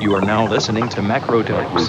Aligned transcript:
You 0.00 0.14
are 0.14 0.20
now 0.20 0.46
listening 0.46 0.88
to 0.90 1.00
Macrodose. 1.00 1.88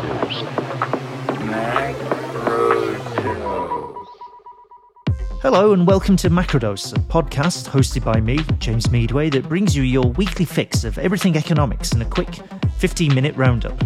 Hello 5.43 5.73
and 5.73 5.85
welcome 5.85 6.17
to 6.17 6.31
Macrodose, 6.31 6.95
a 6.95 6.99
podcast 7.01 7.69
hosted 7.69 8.03
by 8.03 8.19
me, 8.19 8.39
James 8.57 8.89
Meadway, 8.89 9.29
that 9.29 9.47
brings 9.47 9.75
you 9.75 9.83
your 9.83 10.05
weekly 10.13 10.45
fix 10.45 10.83
of 10.83 10.97
everything 10.97 11.37
economics 11.37 11.93
in 11.93 12.01
a 12.01 12.05
quick 12.05 12.39
15 12.79 13.13
minute 13.13 13.35
roundup. 13.35 13.79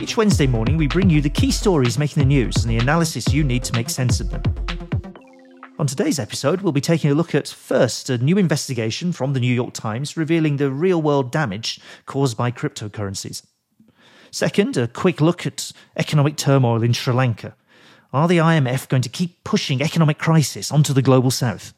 Each 0.00 0.16
Wednesday 0.16 0.48
morning, 0.48 0.76
we 0.76 0.88
bring 0.88 1.08
you 1.08 1.20
the 1.20 1.30
key 1.30 1.52
stories 1.52 1.98
making 1.98 2.20
the 2.20 2.26
news 2.26 2.56
and 2.64 2.70
the 2.70 2.78
analysis 2.78 3.32
you 3.32 3.44
need 3.44 3.62
to 3.62 3.72
make 3.72 3.88
sense 3.88 4.18
of 4.18 4.30
them. 4.30 4.42
On 5.78 5.86
today's 5.86 6.18
episode, 6.18 6.62
we'll 6.62 6.72
be 6.72 6.80
taking 6.80 7.10
a 7.10 7.14
look 7.14 7.34
at 7.34 7.48
first, 7.48 8.08
a 8.08 8.16
new 8.16 8.38
investigation 8.38 9.12
from 9.12 9.34
the 9.34 9.40
New 9.40 9.52
York 9.52 9.74
Times 9.74 10.16
revealing 10.16 10.56
the 10.56 10.70
real 10.70 11.02
world 11.02 11.30
damage 11.30 11.78
caused 12.06 12.34
by 12.34 12.50
cryptocurrencies. 12.50 13.42
Second, 14.30 14.78
a 14.78 14.88
quick 14.88 15.20
look 15.20 15.46
at 15.46 15.72
economic 15.98 16.36
turmoil 16.36 16.82
in 16.82 16.94
Sri 16.94 17.12
Lanka. 17.12 17.54
Are 18.10 18.26
the 18.26 18.38
IMF 18.38 18.88
going 18.88 19.02
to 19.02 19.10
keep 19.10 19.44
pushing 19.44 19.82
economic 19.82 20.16
crisis 20.16 20.72
onto 20.72 20.94
the 20.94 21.02
global 21.02 21.30
south? 21.30 21.74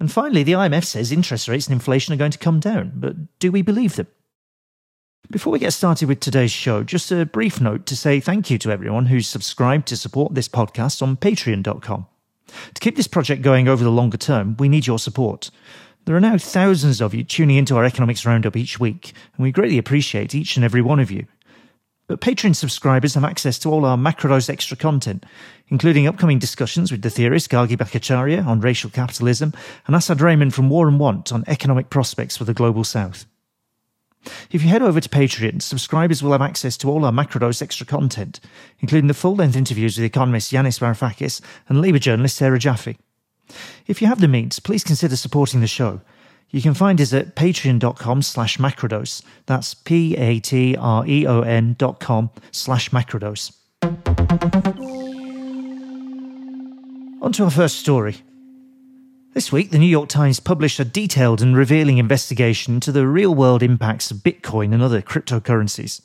And 0.00 0.10
finally, 0.10 0.42
the 0.42 0.52
IMF 0.52 0.84
says 0.84 1.12
interest 1.12 1.46
rates 1.46 1.68
and 1.68 1.74
inflation 1.74 2.12
are 2.12 2.18
going 2.18 2.32
to 2.32 2.38
come 2.38 2.58
down, 2.58 2.90
but 2.96 3.38
do 3.38 3.52
we 3.52 3.62
believe 3.62 3.94
them? 3.94 4.08
Before 5.30 5.52
we 5.52 5.60
get 5.60 5.72
started 5.72 6.08
with 6.08 6.18
today's 6.18 6.50
show, 6.50 6.82
just 6.82 7.12
a 7.12 7.24
brief 7.24 7.60
note 7.60 7.86
to 7.86 7.96
say 7.96 8.18
thank 8.18 8.50
you 8.50 8.58
to 8.58 8.72
everyone 8.72 9.06
who's 9.06 9.28
subscribed 9.28 9.86
to 9.88 9.96
support 9.96 10.34
this 10.34 10.48
podcast 10.48 11.02
on 11.02 11.16
patreon.com. 11.16 12.06
To 12.46 12.80
keep 12.80 12.96
this 12.96 13.08
project 13.08 13.42
going 13.42 13.68
over 13.68 13.82
the 13.82 13.90
longer 13.90 14.16
term, 14.16 14.56
we 14.58 14.68
need 14.68 14.86
your 14.86 14.98
support. 14.98 15.50
There 16.04 16.16
are 16.16 16.20
now 16.20 16.38
thousands 16.38 17.00
of 17.00 17.14
you 17.14 17.24
tuning 17.24 17.56
into 17.56 17.76
our 17.76 17.84
economics 17.84 18.24
roundup 18.24 18.56
each 18.56 18.78
week, 18.78 19.12
and 19.36 19.42
we 19.42 19.50
greatly 19.50 19.78
appreciate 19.78 20.34
each 20.34 20.56
and 20.56 20.64
every 20.64 20.80
one 20.80 21.00
of 21.00 21.10
you. 21.10 21.26
But 22.08 22.20
Patreon 22.20 22.54
subscribers 22.54 23.14
have 23.14 23.24
access 23.24 23.58
to 23.60 23.70
all 23.70 23.84
our 23.84 23.96
Macrodose 23.96 24.48
extra 24.48 24.76
content, 24.76 25.26
including 25.68 26.06
upcoming 26.06 26.38
discussions 26.38 26.92
with 26.92 27.02
the 27.02 27.10
theorist 27.10 27.50
Gargi 27.50 27.76
Bhattacharyya 27.76 28.46
on 28.46 28.60
racial 28.60 28.90
capitalism 28.90 29.52
and 29.88 29.96
Asad 29.96 30.18
Rehman 30.18 30.52
from 30.52 30.70
War 30.70 30.86
and 30.86 31.00
Want 31.00 31.32
on 31.32 31.42
economic 31.48 31.90
prospects 31.90 32.36
for 32.36 32.44
the 32.44 32.54
global 32.54 32.84
south. 32.84 33.26
If 34.50 34.62
you 34.62 34.68
head 34.68 34.82
over 34.82 35.00
to 35.00 35.08
Patreon, 35.08 35.62
subscribers 35.62 36.22
will 36.22 36.32
have 36.32 36.42
access 36.42 36.76
to 36.78 36.90
all 36.90 37.04
our 37.04 37.12
Macrodose 37.12 37.62
extra 37.62 37.86
content, 37.86 38.40
including 38.80 39.08
the 39.08 39.14
full-length 39.14 39.56
interviews 39.56 39.96
with 39.96 40.04
economist 40.04 40.52
Yanis 40.52 40.78
Varoufakis 40.78 41.40
and 41.68 41.80
Labour 41.80 41.98
journalist 41.98 42.36
Sarah 42.36 42.58
Jaffe. 42.58 42.98
If 43.86 44.02
you 44.02 44.08
have 44.08 44.20
the 44.20 44.28
means, 44.28 44.58
please 44.58 44.84
consider 44.84 45.16
supporting 45.16 45.60
the 45.60 45.66
show. 45.66 46.00
You 46.50 46.62
can 46.62 46.74
find 46.74 47.00
us 47.00 47.12
at 47.12 47.34
patreon.com 47.34 48.22
slash 48.22 48.58
macrodose. 48.58 49.22
That's 49.46 49.74
P-A-T-R-E-O-N 49.74 51.74
dot 51.78 52.00
com 52.00 52.30
slash 52.52 52.90
macrodose. 52.90 53.52
On 57.22 57.32
to 57.32 57.44
our 57.44 57.50
first 57.50 57.78
story. 57.78 58.16
This 59.36 59.52
week, 59.52 59.70
the 59.70 59.78
New 59.78 59.84
York 59.84 60.08
Times 60.08 60.40
published 60.40 60.80
a 60.80 60.84
detailed 60.86 61.42
and 61.42 61.54
revealing 61.54 61.98
investigation 61.98 62.76
into 62.76 62.90
the 62.90 63.06
real 63.06 63.34
world 63.34 63.62
impacts 63.62 64.10
of 64.10 64.22
Bitcoin 64.24 64.72
and 64.72 64.82
other 64.82 65.02
cryptocurrencies. 65.02 66.00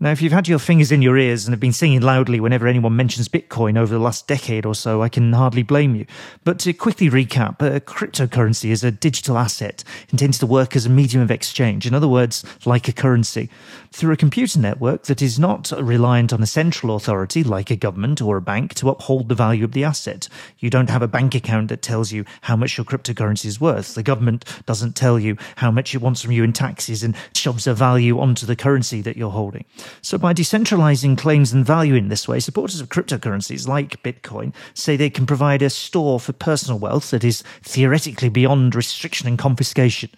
Now, 0.00 0.10
if 0.10 0.20
you've 0.20 0.32
had 0.32 0.48
your 0.48 0.58
fingers 0.58 0.90
in 0.90 1.00
your 1.00 1.16
ears 1.16 1.46
and 1.46 1.52
have 1.52 1.60
been 1.60 1.72
singing 1.72 2.00
loudly 2.00 2.40
whenever 2.40 2.66
anyone 2.66 2.96
mentions 2.96 3.28
Bitcoin 3.28 3.78
over 3.78 3.94
the 3.94 4.00
last 4.00 4.26
decade 4.26 4.66
or 4.66 4.74
so, 4.74 5.00
I 5.00 5.08
can 5.08 5.32
hardly 5.32 5.62
blame 5.62 5.94
you. 5.94 6.06
But 6.42 6.58
to 6.60 6.72
quickly 6.72 7.08
recap, 7.08 7.62
a 7.62 7.80
cryptocurrency 7.80 8.70
is 8.70 8.82
a 8.82 8.90
digital 8.90 9.38
asset 9.38 9.84
intended 10.10 10.40
to 10.40 10.46
work 10.46 10.74
as 10.74 10.86
a 10.86 10.90
medium 10.90 11.22
of 11.22 11.30
exchange, 11.30 11.86
in 11.86 11.94
other 11.94 12.08
words, 12.08 12.44
like 12.64 12.88
a 12.88 12.92
currency, 12.92 13.48
through 13.92 14.12
a 14.12 14.16
computer 14.16 14.58
network 14.58 15.04
that 15.04 15.22
is 15.22 15.38
not 15.38 15.70
reliant 15.80 16.32
on 16.32 16.42
a 16.42 16.46
central 16.46 16.96
authority 16.96 17.44
like 17.44 17.70
a 17.70 17.76
government 17.76 18.20
or 18.20 18.36
a 18.36 18.42
bank 18.42 18.74
to 18.74 18.90
uphold 18.90 19.28
the 19.28 19.34
value 19.34 19.64
of 19.64 19.72
the 19.72 19.84
asset. 19.84 20.28
You 20.58 20.68
don't 20.68 20.90
have 20.90 21.02
a 21.02 21.08
bank 21.08 21.34
account 21.34 21.68
that 21.68 21.82
tells 21.82 22.10
you 22.10 22.24
how 22.40 22.56
much 22.56 22.76
your 22.76 22.84
cryptocurrency 22.84 23.46
is 23.46 23.60
worth. 23.60 23.94
The 23.94 24.02
government 24.02 24.44
doesn't 24.66 24.96
tell 24.96 25.18
you 25.18 25.36
how 25.56 25.70
much 25.70 25.94
it 25.94 26.02
wants 26.02 26.22
from 26.22 26.32
you 26.32 26.42
in 26.42 26.52
taxes 26.52 27.02
and 27.02 27.14
shoves 27.34 27.66
a 27.66 27.74
value 27.74 28.18
onto 28.18 28.46
the 28.46 28.56
currency 28.56 29.00
that 29.02 29.16
you're 29.16 29.30
holding. 29.30 29.64
So, 30.00 30.18
by 30.18 30.32
decentralizing 30.32 31.18
claims 31.18 31.52
and 31.52 31.64
value 31.64 31.94
in 31.94 32.08
this 32.08 32.26
way, 32.26 32.40
supporters 32.40 32.80
of 32.80 32.88
cryptocurrencies 32.88 33.68
like 33.68 34.02
Bitcoin 34.02 34.54
say 34.74 34.96
they 34.96 35.10
can 35.10 35.26
provide 35.26 35.62
a 35.62 35.70
store 35.70 36.18
for 36.18 36.32
personal 36.32 36.78
wealth 36.78 37.10
that 37.10 37.24
is 37.24 37.42
theoretically 37.62 38.28
beyond 38.28 38.74
restriction 38.74 39.28
and 39.28 39.38
confiscation. 39.38 40.10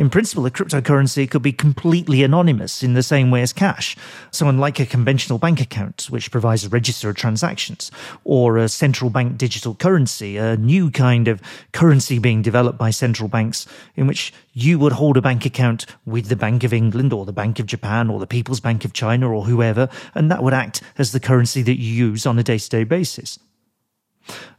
In 0.00 0.08
principle, 0.08 0.46
a 0.46 0.50
cryptocurrency 0.50 1.30
could 1.30 1.42
be 1.42 1.52
completely 1.52 2.22
anonymous 2.22 2.82
in 2.82 2.94
the 2.94 3.02
same 3.02 3.30
way 3.30 3.42
as 3.42 3.52
cash. 3.52 3.98
So, 4.30 4.48
unlike 4.48 4.80
a 4.80 4.86
conventional 4.86 5.38
bank 5.38 5.60
account, 5.60 6.06
which 6.08 6.30
provides 6.30 6.64
a 6.64 6.70
register 6.70 7.10
of 7.10 7.16
transactions, 7.16 7.90
or 8.24 8.56
a 8.56 8.70
central 8.70 9.10
bank 9.10 9.36
digital 9.36 9.74
currency, 9.74 10.38
a 10.38 10.56
new 10.56 10.90
kind 10.90 11.28
of 11.28 11.42
currency 11.72 12.18
being 12.18 12.40
developed 12.40 12.78
by 12.78 12.88
central 12.88 13.28
banks 13.28 13.66
in 13.94 14.06
which 14.06 14.32
you 14.54 14.78
would 14.78 14.92
hold 14.92 15.18
a 15.18 15.20
bank 15.20 15.44
account 15.44 15.84
with 16.06 16.28
the 16.28 16.34
Bank 16.34 16.64
of 16.64 16.72
England 16.72 17.12
or 17.12 17.26
the 17.26 17.30
Bank 17.30 17.58
of 17.58 17.66
Japan 17.66 18.08
or 18.08 18.18
the 18.18 18.26
People's 18.26 18.60
Bank 18.60 18.86
of 18.86 18.94
China 18.94 19.30
or 19.30 19.44
whoever, 19.44 19.90
and 20.14 20.30
that 20.30 20.42
would 20.42 20.54
act 20.54 20.82
as 20.96 21.12
the 21.12 21.20
currency 21.20 21.60
that 21.60 21.78
you 21.78 21.92
use 21.92 22.24
on 22.24 22.38
a 22.38 22.42
day 22.42 22.56
to 22.56 22.68
day 22.70 22.84
basis. 22.84 23.38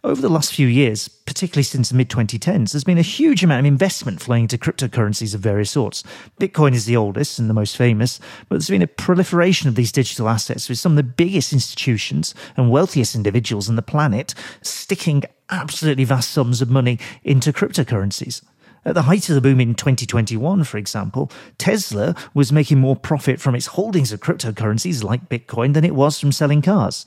Over 0.03 0.21
the 0.21 0.29
last 0.29 0.53
few 0.53 0.67
years, 0.67 1.07
particularly 1.07 1.63
since 1.63 1.89
the 1.89 1.95
mid 1.95 2.09
2010s, 2.09 2.71
there's 2.71 2.83
been 2.83 2.97
a 2.97 3.03
huge 3.03 3.43
amount 3.43 3.59
of 3.61 3.65
investment 3.65 4.21
flowing 4.21 4.43
into 4.43 4.57
cryptocurrencies 4.57 5.35
of 5.35 5.41
various 5.41 5.71
sorts. 5.71 6.03
Bitcoin 6.39 6.73
is 6.73 6.85
the 6.85 6.97
oldest 6.97 7.37
and 7.37 7.49
the 7.49 7.53
most 7.53 7.77
famous, 7.77 8.19
but 8.49 8.55
there's 8.55 8.69
been 8.69 8.81
a 8.81 8.87
proliferation 8.87 9.69
of 9.69 9.75
these 9.75 9.91
digital 9.91 10.27
assets 10.27 10.67
with 10.67 10.79
some 10.79 10.93
of 10.93 10.95
the 10.95 11.03
biggest 11.03 11.53
institutions 11.53 12.33
and 12.57 12.71
wealthiest 12.71 13.15
individuals 13.15 13.69
on 13.69 13.75
the 13.75 13.81
planet 13.81 14.33
sticking 14.61 15.23
absolutely 15.49 16.03
vast 16.03 16.31
sums 16.31 16.61
of 16.61 16.69
money 16.69 16.97
into 17.23 17.53
cryptocurrencies. 17.53 18.43
At 18.83 18.95
the 18.95 19.03
height 19.03 19.29
of 19.29 19.35
the 19.35 19.41
boom 19.41 19.61
in 19.61 19.75
2021, 19.75 20.63
for 20.63 20.79
example, 20.79 21.31
Tesla 21.59 22.15
was 22.33 22.51
making 22.51 22.79
more 22.79 22.95
profit 22.95 23.39
from 23.39 23.53
its 23.53 23.67
holdings 23.67 24.11
of 24.11 24.21
cryptocurrencies 24.21 25.03
like 25.03 25.29
Bitcoin 25.29 25.75
than 25.75 25.85
it 25.85 25.93
was 25.93 26.19
from 26.19 26.31
selling 26.31 26.63
cars. 26.63 27.05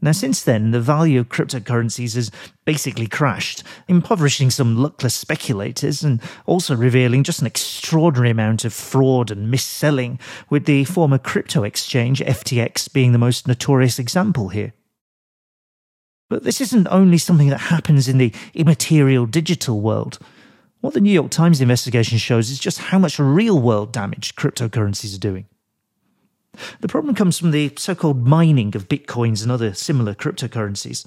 Now, 0.00 0.12
since 0.12 0.42
then, 0.42 0.72
the 0.72 0.80
value 0.80 1.18
of 1.18 1.30
cryptocurrencies 1.30 2.14
has 2.16 2.30
basically 2.66 3.06
crashed, 3.06 3.62
impoverishing 3.88 4.50
some 4.50 4.76
luckless 4.76 5.14
speculators 5.14 6.04
and 6.04 6.20
also 6.44 6.76
revealing 6.76 7.22
just 7.22 7.40
an 7.40 7.46
extraordinary 7.46 8.30
amount 8.30 8.66
of 8.66 8.74
fraud 8.74 9.30
and 9.30 9.50
mis-selling, 9.50 10.18
with 10.50 10.66
the 10.66 10.84
former 10.84 11.18
crypto 11.18 11.64
exchange 11.64 12.20
FTX 12.20 12.92
being 12.92 13.12
the 13.12 13.18
most 13.18 13.48
notorious 13.48 13.98
example 13.98 14.50
here. 14.50 14.74
But 16.28 16.42
this 16.42 16.60
isn't 16.60 16.88
only 16.88 17.18
something 17.18 17.48
that 17.48 17.58
happens 17.58 18.06
in 18.06 18.18
the 18.18 18.34
immaterial 18.52 19.26
digital 19.26 19.80
world. 19.80 20.18
What 20.80 20.92
the 20.92 21.00
New 21.00 21.10
York 21.10 21.30
Times 21.30 21.60
investigation 21.60 22.18
shows 22.18 22.50
is 22.50 22.58
just 22.58 22.78
how 22.78 22.98
much 22.98 23.18
real 23.18 23.58
world 23.58 23.92
damage 23.92 24.34
cryptocurrencies 24.34 25.16
are 25.16 25.20
doing. 25.20 25.46
The 26.80 26.88
problem 26.88 27.14
comes 27.14 27.38
from 27.38 27.50
the 27.50 27.72
so 27.76 27.94
called 27.94 28.26
mining 28.26 28.74
of 28.76 28.88
bitcoins 28.88 29.42
and 29.42 29.50
other 29.50 29.74
similar 29.74 30.14
cryptocurrencies. 30.14 31.06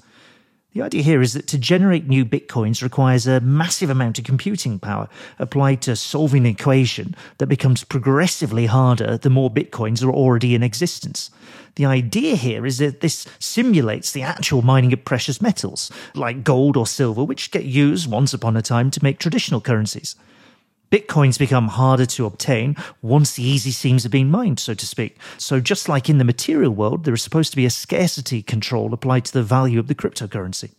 The 0.72 0.82
idea 0.82 1.02
here 1.02 1.20
is 1.20 1.32
that 1.32 1.48
to 1.48 1.58
generate 1.58 2.06
new 2.06 2.24
bitcoins 2.24 2.80
requires 2.80 3.26
a 3.26 3.40
massive 3.40 3.90
amount 3.90 4.20
of 4.20 4.24
computing 4.24 4.78
power 4.78 5.08
applied 5.40 5.82
to 5.82 5.96
solving 5.96 6.46
an 6.46 6.52
equation 6.52 7.16
that 7.38 7.48
becomes 7.48 7.82
progressively 7.82 8.66
harder 8.66 9.18
the 9.18 9.30
more 9.30 9.50
bitcoins 9.50 10.04
are 10.04 10.12
already 10.12 10.54
in 10.54 10.62
existence. 10.62 11.30
The 11.74 11.86
idea 11.86 12.36
here 12.36 12.66
is 12.66 12.78
that 12.78 13.00
this 13.00 13.26
simulates 13.40 14.12
the 14.12 14.22
actual 14.22 14.62
mining 14.62 14.92
of 14.92 15.04
precious 15.04 15.42
metals, 15.42 15.90
like 16.14 16.44
gold 16.44 16.76
or 16.76 16.86
silver, 16.86 17.24
which 17.24 17.50
get 17.50 17.64
used 17.64 18.08
once 18.08 18.32
upon 18.32 18.56
a 18.56 18.62
time 18.62 18.92
to 18.92 19.02
make 19.02 19.18
traditional 19.18 19.60
currencies. 19.60 20.14
Bitcoins 20.90 21.38
become 21.38 21.68
harder 21.68 22.04
to 22.04 22.26
obtain 22.26 22.74
once 23.00 23.34
the 23.34 23.44
easy 23.44 23.70
seams 23.70 24.02
have 24.02 24.10
been 24.10 24.30
mined, 24.30 24.58
so 24.58 24.74
to 24.74 24.86
speak. 24.86 25.18
So, 25.38 25.60
just 25.60 25.88
like 25.88 26.08
in 26.08 26.18
the 26.18 26.24
material 26.24 26.72
world, 26.72 27.04
there 27.04 27.14
is 27.14 27.22
supposed 27.22 27.52
to 27.52 27.56
be 27.56 27.64
a 27.64 27.70
scarcity 27.70 28.42
control 28.42 28.92
applied 28.92 29.24
to 29.26 29.32
the 29.32 29.44
value 29.44 29.78
of 29.78 29.86
the 29.86 29.94
cryptocurrency. 29.94 30.70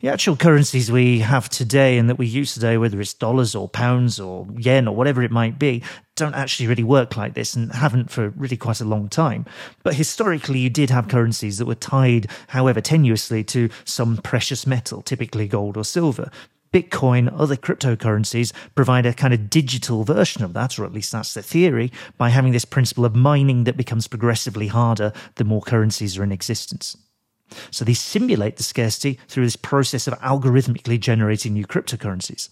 The 0.00 0.08
actual 0.08 0.36
currencies 0.36 0.92
we 0.92 1.20
have 1.20 1.48
today 1.48 1.98
and 1.98 2.08
that 2.08 2.18
we 2.18 2.26
use 2.26 2.54
today, 2.54 2.76
whether 2.76 3.00
it's 3.00 3.14
dollars 3.14 3.54
or 3.54 3.68
pounds 3.68 4.20
or 4.20 4.46
yen 4.56 4.86
or 4.86 4.94
whatever 4.94 5.22
it 5.22 5.30
might 5.30 5.58
be, 5.58 5.82
don't 6.14 6.34
actually 6.34 6.68
really 6.68 6.84
work 6.84 7.16
like 7.16 7.34
this 7.34 7.54
and 7.54 7.72
haven't 7.72 8.10
for 8.10 8.28
really 8.30 8.56
quite 8.56 8.80
a 8.80 8.84
long 8.84 9.08
time. 9.08 9.46
But 9.82 9.94
historically, 9.94 10.60
you 10.60 10.70
did 10.70 10.90
have 10.90 11.08
currencies 11.08 11.58
that 11.58 11.66
were 11.66 11.74
tied, 11.74 12.28
however 12.48 12.80
tenuously, 12.80 13.46
to 13.48 13.68
some 13.84 14.18
precious 14.18 14.66
metal, 14.66 15.02
typically 15.02 15.48
gold 15.48 15.76
or 15.76 15.84
silver. 15.84 16.30
Bitcoin, 16.74 17.32
other 17.38 17.54
cryptocurrencies 17.54 18.52
provide 18.74 19.06
a 19.06 19.14
kind 19.14 19.32
of 19.32 19.48
digital 19.48 20.02
version 20.02 20.42
of 20.42 20.54
that, 20.54 20.76
or 20.76 20.84
at 20.84 20.92
least 20.92 21.12
that's 21.12 21.32
the 21.32 21.40
theory, 21.40 21.92
by 22.18 22.30
having 22.30 22.50
this 22.50 22.64
principle 22.64 23.04
of 23.04 23.14
mining 23.14 23.62
that 23.62 23.76
becomes 23.76 24.08
progressively 24.08 24.66
harder 24.66 25.12
the 25.36 25.44
more 25.44 25.62
currencies 25.62 26.18
are 26.18 26.24
in 26.24 26.32
existence. 26.32 26.96
So 27.70 27.84
they 27.84 27.94
simulate 27.94 28.56
the 28.56 28.64
scarcity 28.64 29.20
through 29.28 29.44
this 29.44 29.54
process 29.54 30.08
of 30.08 30.18
algorithmically 30.18 30.98
generating 30.98 31.52
new 31.52 31.64
cryptocurrencies. 31.64 32.48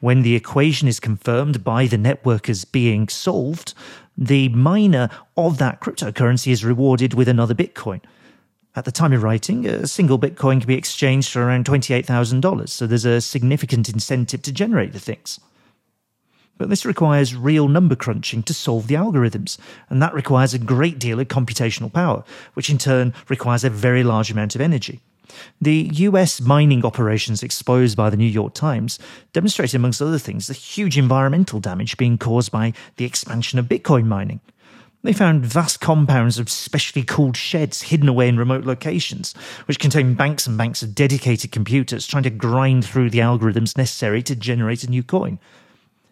When 0.00 0.22
the 0.22 0.34
equation 0.34 0.88
is 0.88 0.98
confirmed 0.98 1.62
by 1.62 1.86
the 1.86 1.98
network 1.98 2.48
as 2.48 2.64
being 2.64 3.08
solved, 3.08 3.74
the 4.18 4.48
miner 4.48 5.08
of 5.36 5.58
that 5.58 5.80
cryptocurrency 5.80 6.50
is 6.50 6.64
rewarded 6.64 7.14
with 7.14 7.28
another 7.28 7.54
Bitcoin. 7.54 8.00
At 8.74 8.86
the 8.86 8.92
time 8.92 9.12
of 9.12 9.22
writing, 9.22 9.66
a 9.66 9.86
single 9.86 10.18
Bitcoin 10.18 10.60
can 10.60 10.66
be 10.66 10.76
exchanged 10.76 11.30
for 11.30 11.42
around 11.42 11.66
$28,000, 11.66 12.68
so 12.70 12.86
there's 12.86 13.04
a 13.04 13.20
significant 13.20 13.90
incentive 13.90 14.40
to 14.42 14.52
generate 14.52 14.94
the 14.94 15.00
things. 15.00 15.38
But 16.56 16.70
this 16.70 16.86
requires 16.86 17.34
real 17.34 17.68
number 17.68 17.94
crunching 17.94 18.42
to 18.44 18.54
solve 18.54 18.86
the 18.86 18.94
algorithms, 18.94 19.58
and 19.90 20.00
that 20.00 20.14
requires 20.14 20.54
a 20.54 20.58
great 20.58 20.98
deal 20.98 21.20
of 21.20 21.28
computational 21.28 21.92
power, 21.92 22.24
which 22.54 22.70
in 22.70 22.78
turn 22.78 23.12
requires 23.28 23.62
a 23.62 23.70
very 23.70 24.02
large 24.02 24.30
amount 24.30 24.54
of 24.54 24.60
energy. 24.62 25.00
The 25.60 25.90
US 25.92 26.40
mining 26.40 26.84
operations 26.84 27.42
exposed 27.42 27.96
by 27.96 28.08
the 28.08 28.16
New 28.16 28.24
York 28.24 28.54
Times 28.54 28.98
demonstrated, 29.32 29.74
amongst 29.76 30.00
other 30.00 30.18
things, 30.18 30.46
the 30.46 30.54
huge 30.54 30.96
environmental 30.96 31.60
damage 31.60 31.96
being 31.96 32.16
caused 32.16 32.50
by 32.50 32.72
the 32.96 33.04
expansion 33.04 33.58
of 33.58 33.66
Bitcoin 33.66 34.06
mining. 34.06 34.40
They 35.04 35.12
found 35.12 35.44
vast 35.44 35.80
compounds 35.80 36.38
of 36.38 36.48
specially 36.48 37.02
cooled 37.02 37.36
sheds 37.36 37.82
hidden 37.82 38.08
away 38.08 38.28
in 38.28 38.36
remote 38.36 38.64
locations, 38.64 39.34
which 39.66 39.80
contain 39.80 40.14
banks 40.14 40.46
and 40.46 40.56
banks 40.56 40.80
of 40.80 40.94
dedicated 40.94 41.50
computers 41.50 42.06
trying 42.06 42.22
to 42.22 42.30
grind 42.30 42.84
through 42.84 43.10
the 43.10 43.18
algorithms 43.18 43.76
necessary 43.76 44.22
to 44.22 44.36
generate 44.36 44.84
a 44.84 44.90
new 44.90 45.02
coin. 45.02 45.40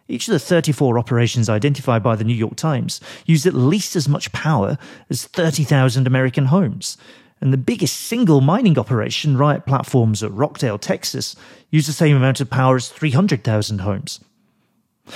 Each 0.08 0.26
of 0.26 0.32
the 0.32 0.40
34 0.40 0.98
operations 0.98 1.48
identified 1.48 2.02
by 2.02 2.16
the 2.16 2.24
New 2.24 2.34
York 2.34 2.56
Times 2.56 3.00
used 3.26 3.46
at 3.46 3.54
least 3.54 3.94
as 3.94 4.08
much 4.08 4.32
power 4.32 4.76
as 5.08 5.24
30,000 5.24 6.08
American 6.08 6.46
homes. 6.46 6.96
And 7.40 7.52
the 7.52 7.58
biggest 7.58 7.96
single 7.96 8.40
mining 8.40 8.76
operation, 8.76 9.36
Riot 9.36 9.66
Platforms 9.66 10.24
at 10.24 10.32
Rockdale, 10.32 10.78
Texas, 10.78 11.36
used 11.70 11.88
the 11.88 11.92
same 11.92 12.16
amount 12.16 12.40
of 12.40 12.50
power 12.50 12.74
as 12.74 12.88
300,000 12.88 13.78
homes. 13.78 14.18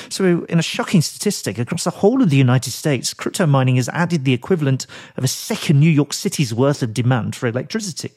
So, 0.08 0.44
in 0.48 0.58
a 0.58 0.62
shocking 0.62 1.02
statistic, 1.02 1.58
across 1.58 1.84
the 1.84 1.90
whole 1.90 2.22
of 2.22 2.30
the 2.30 2.36
United 2.36 2.70
States, 2.70 3.14
crypto 3.14 3.46
mining 3.46 3.76
has 3.76 3.88
added 3.90 4.24
the 4.24 4.32
equivalent 4.32 4.86
of 5.16 5.24
a 5.24 5.28
second 5.28 5.80
New 5.80 5.90
York 5.90 6.12
City's 6.12 6.54
worth 6.54 6.82
of 6.82 6.94
demand 6.94 7.36
for 7.36 7.46
electricity. 7.46 8.12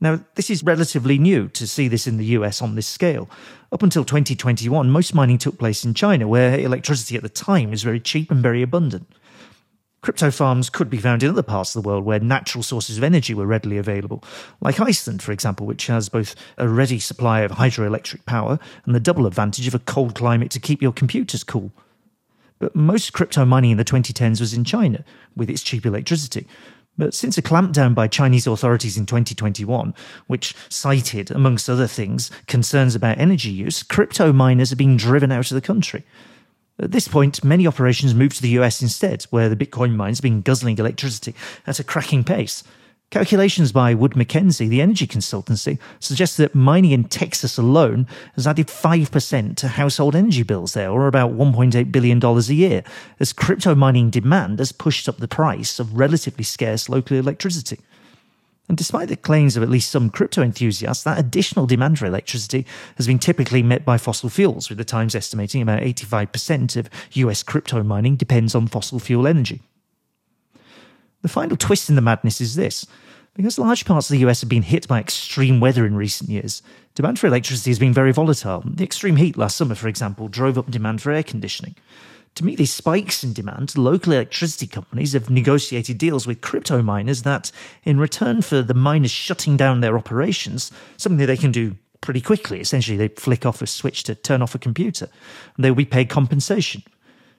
Now, 0.00 0.20
this 0.34 0.50
is 0.50 0.62
relatively 0.62 1.18
new 1.18 1.48
to 1.48 1.66
see 1.66 1.88
this 1.88 2.06
in 2.06 2.18
the 2.18 2.26
US 2.36 2.60
on 2.60 2.74
this 2.74 2.86
scale. 2.86 3.30
Up 3.72 3.82
until 3.82 4.04
2021, 4.04 4.90
most 4.90 5.14
mining 5.14 5.38
took 5.38 5.58
place 5.58 5.84
in 5.84 5.94
China, 5.94 6.28
where 6.28 6.58
electricity 6.58 7.16
at 7.16 7.22
the 7.22 7.28
time 7.28 7.70
was 7.70 7.82
very 7.82 8.00
cheap 8.00 8.30
and 8.30 8.42
very 8.42 8.62
abundant. 8.62 9.06
Crypto 10.04 10.30
farms 10.30 10.68
could 10.68 10.90
be 10.90 10.98
found 10.98 11.22
in 11.22 11.30
other 11.30 11.42
parts 11.42 11.74
of 11.74 11.82
the 11.82 11.88
world 11.88 12.04
where 12.04 12.20
natural 12.20 12.62
sources 12.62 12.98
of 12.98 13.02
energy 13.02 13.32
were 13.32 13.46
readily 13.46 13.78
available, 13.78 14.22
like 14.60 14.78
Iceland, 14.78 15.22
for 15.22 15.32
example, 15.32 15.64
which 15.64 15.86
has 15.86 16.10
both 16.10 16.34
a 16.58 16.68
ready 16.68 16.98
supply 16.98 17.40
of 17.40 17.52
hydroelectric 17.52 18.26
power 18.26 18.58
and 18.84 18.94
the 18.94 19.00
double 19.00 19.26
advantage 19.26 19.66
of 19.66 19.74
a 19.74 19.78
cold 19.78 20.14
climate 20.14 20.50
to 20.50 20.60
keep 20.60 20.82
your 20.82 20.92
computers 20.92 21.42
cool. 21.42 21.72
But 22.58 22.76
most 22.76 23.14
crypto 23.14 23.46
mining 23.46 23.70
in 23.70 23.76
the 23.78 23.84
2010s 23.84 24.40
was 24.40 24.52
in 24.52 24.62
China, 24.62 25.06
with 25.34 25.48
its 25.48 25.62
cheap 25.62 25.86
electricity. 25.86 26.46
But 26.98 27.14
since 27.14 27.38
a 27.38 27.42
clampdown 27.42 27.94
by 27.94 28.06
Chinese 28.06 28.46
authorities 28.46 28.98
in 28.98 29.06
2021, 29.06 29.94
which 30.26 30.54
cited, 30.68 31.30
amongst 31.30 31.70
other 31.70 31.86
things, 31.86 32.30
concerns 32.46 32.94
about 32.94 33.16
energy 33.16 33.48
use, 33.48 33.82
crypto 33.82 34.34
miners 34.34 34.70
are 34.70 34.76
being 34.76 34.98
driven 34.98 35.32
out 35.32 35.50
of 35.50 35.54
the 35.54 35.66
country. 35.66 36.04
At 36.78 36.90
this 36.90 37.06
point, 37.06 37.44
many 37.44 37.66
operations 37.68 38.14
moved 38.14 38.36
to 38.36 38.42
the 38.42 38.58
US 38.60 38.82
instead, 38.82 39.22
where 39.30 39.48
the 39.48 39.56
Bitcoin 39.56 39.94
mines 39.94 40.18
have 40.18 40.24
been 40.24 40.42
guzzling 40.42 40.76
electricity 40.78 41.34
at 41.66 41.78
a 41.78 41.84
cracking 41.84 42.24
pace. 42.24 42.64
Calculations 43.10 43.70
by 43.70 43.94
Wood 43.94 44.16
Mackenzie, 44.16 44.66
the 44.66 44.82
energy 44.82 45.06
consultancy, 45.06 45.78
suggest 46.00 46.36
that 46.36 46.52
mining 46.52 46.90
in 46.90 47.04
Texas 47.04 47.56
alone 47.56 48.08
has 48.34 48.44
added 48.44 48.66
5% 48.66 49.56
to 49.56 49.68
household 49.68 50.16
energy 50.16 50.42
bills 50.42 50.74
there, 50.74 50.90
or 50.90 51.06
about 51.06 51.34
$1.8 51.34 51.92
billion 51.92 52.24
a 52.24 52.40
year, 52.40 52.82
as 53.20 53.32
crypto 53.32 53.76
mining 53.76 54.10
demand 54.10 54.58
has 54.58 54.72
pushed 54.72 55.08
up 55.08 55.18
the 55.18 55.28
price 55.28 55.78
of 55.78 55.96
relatively 55.96 56.42
scarce 56.42 56.88
local 56.88 57.16
electricity. 57.16 57.78
And 58.68 58.78
despite 58.78 59.08
the 59.08 59.16
claims 59.16 59.56
of 59.56 59.62
at 59.62 59.68
least 59.68 59.90
some 59.90 60.08
crypto 60.08 60.42
enthusiasts, 60.42 61.04
that 61.04 61.18
additional 61.18 61.66
demand 61.66 61.98
for 61.98 62.06
electricity 62.06 62.66
has 62.96 63.06
been 63.06 63.18
typically 63.18 63.62
met 63.62 63.84
by 63.84 63.98
fossil 63.98 64.30
fuels, 64.30 64.68
with 64.68 64.78
the 64.78 64.84
Times 64.84 65.14
estimating 65.14 65.60
about 65.60 65.82
85% 65.82 66.76
of 66.76 66.88
US 67.12 67.42
crypto 67.42 67.82
mining 67.82 68.16
depends 68.16 68.54
on 68.54 68.66
fossil 68.66 68.98
fuel 68.98 69.26
energy. 69.26 69.60
The 71.20 71.28
final 71.28 71.56
twist 71.56 71.88
in 71.88 71.94
the 71.94 72.02
madness 72.02 72.40
is 72.40 72.54
this. 72.54 72.86
Because 73.34 73.58
large 73.58 73.84
parts 73.84 74.08
of 74.08 74.14
the 74.14 74.26
US 74.26 74.40
have 74.40 74.48
been 74.48 74.62
hit 74.62 74.86
by 74.86 75.00
extreme 75.00 75.58
weather 75.58 75.84
in 75.84 75.96
recent 75.96 76.30
years, 76.30 76.62
demand 76.94 77.18
for 77.18 77.26
electricity 77.26 77.70
has 77.70 77.78
been 77.78 77.92
very 77.92 78.12
volatile. 78.12 78.62
The 78.64 78.84
extreme 78.84 79.16
heat 79.16 79.36
last 79.36 79.56
summer, 79.56 79.74
for 79.74 79.88
example, 79.88 80.28
drove 80.28 80.56
up 80.56 80.70
demand 80.70 81.02
for 81.02 81.10
air 81.10 81.24
conditioning. 81.24 81.74
To 82.36 82.44
meet 82.44 82.58
these 82.58 82.72
spikes 82.72 83.22
in 83.22 83.32
demand, 83.32 83.78
local 83.78 84.12
electricity 84.12 84.66
companies 84.66 85.12
have 85.12 85.30
negotiated 85.30 85.98
deals 85.98 86.26
with 86.26 86.40
crypto 86.40 86.82
miners 86.82 87.22
that, 87.22 87.52
in 87.84 88.00
return 88.00 88.42
for 88.42 88.60
the 88.60 88.74
miners 88.74 89.12
shutting 89.12 89.56
down 89.56 89.80
their 89.80 89.96
operations, 89.96 90.72
something 90.96 91.18
that 91.18 91.26
they 91.26 91.36
can 91.36 91.52
do 91.52 91.76
pretty 92.00 92.20
quickly, 92.20 92.60
essentially 92.60 92.96
they 92.96 93.08
flick 93.08 93.46
off 93.46 93.62
a 93.62 93.66
switch 93.68 94.02
to 94.04 94.16
turn 94.16 94.42
off 94.42 94.54
a 94.54 94.58
computer, 94.58 95.08
and 95.56 95.64
they 95.64 95.70
will 95.70 95.76
be 95.76 95.84
paid 95.84 96.08
compensation. 96.08 96.82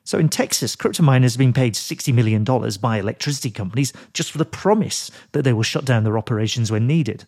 So 0.05 0.17
in 0.17 0.29
Texas, 0.29 0.77
crypto 0.77 1.03
miners 1.03 1.33
have 1.33 1.39
been 1.39 1.51
paid 1.51 1.73
$60 1.73 2.13
million 2.13 2.43
by 2.79 2.99
electricity 2.99 3.51
companies 3.51 3.91
just 4.13 4.31
for 4.31 4.37
the 4.37 4.45
promise 4.45 5.11
that 5.33 5.41
they 5.41 5.51
will 5.51 5.63
shut 5.63 5.83
down 5.83 6.03
their 6.03 6.17
operations 6.17 6.71
when 6.71 6.87
needed. 6.87 7.25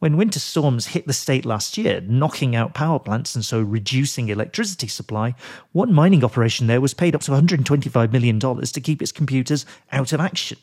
When 0.00 0.16
winter 0.16 0.40
storms 0.40 0.86
hit 0.86 1.06
the 1.06 1.12
state 1.12 1.44
last 1.44 1.76
year, 1.76 2.00
knocking 2.00 2.56
out 2.56 2.72
power 2.72 2.98
plants 2.98 3.34
and 3.34 3.44
so 3.44 3.60
reducing 3.60 4.30
electricity 4.30 4.88
supply, 4.88 5.34
one 5.72 5.92
mining 5.92 6.24
operation 6.24 6.66
there 6.66 6.80
was 6.80 6.94
paid 6.94 7.14
up 7.14 7.20
to 7.22 7.32
$125 7.32 8.10
million 8.10 8.40
to 8.40 8.80
keep 8.80 9.02
its 9.02 9.12
computers 9.12 9.66
out 9.92 10.14
of 10.14 10.20
action. 10.20 10.56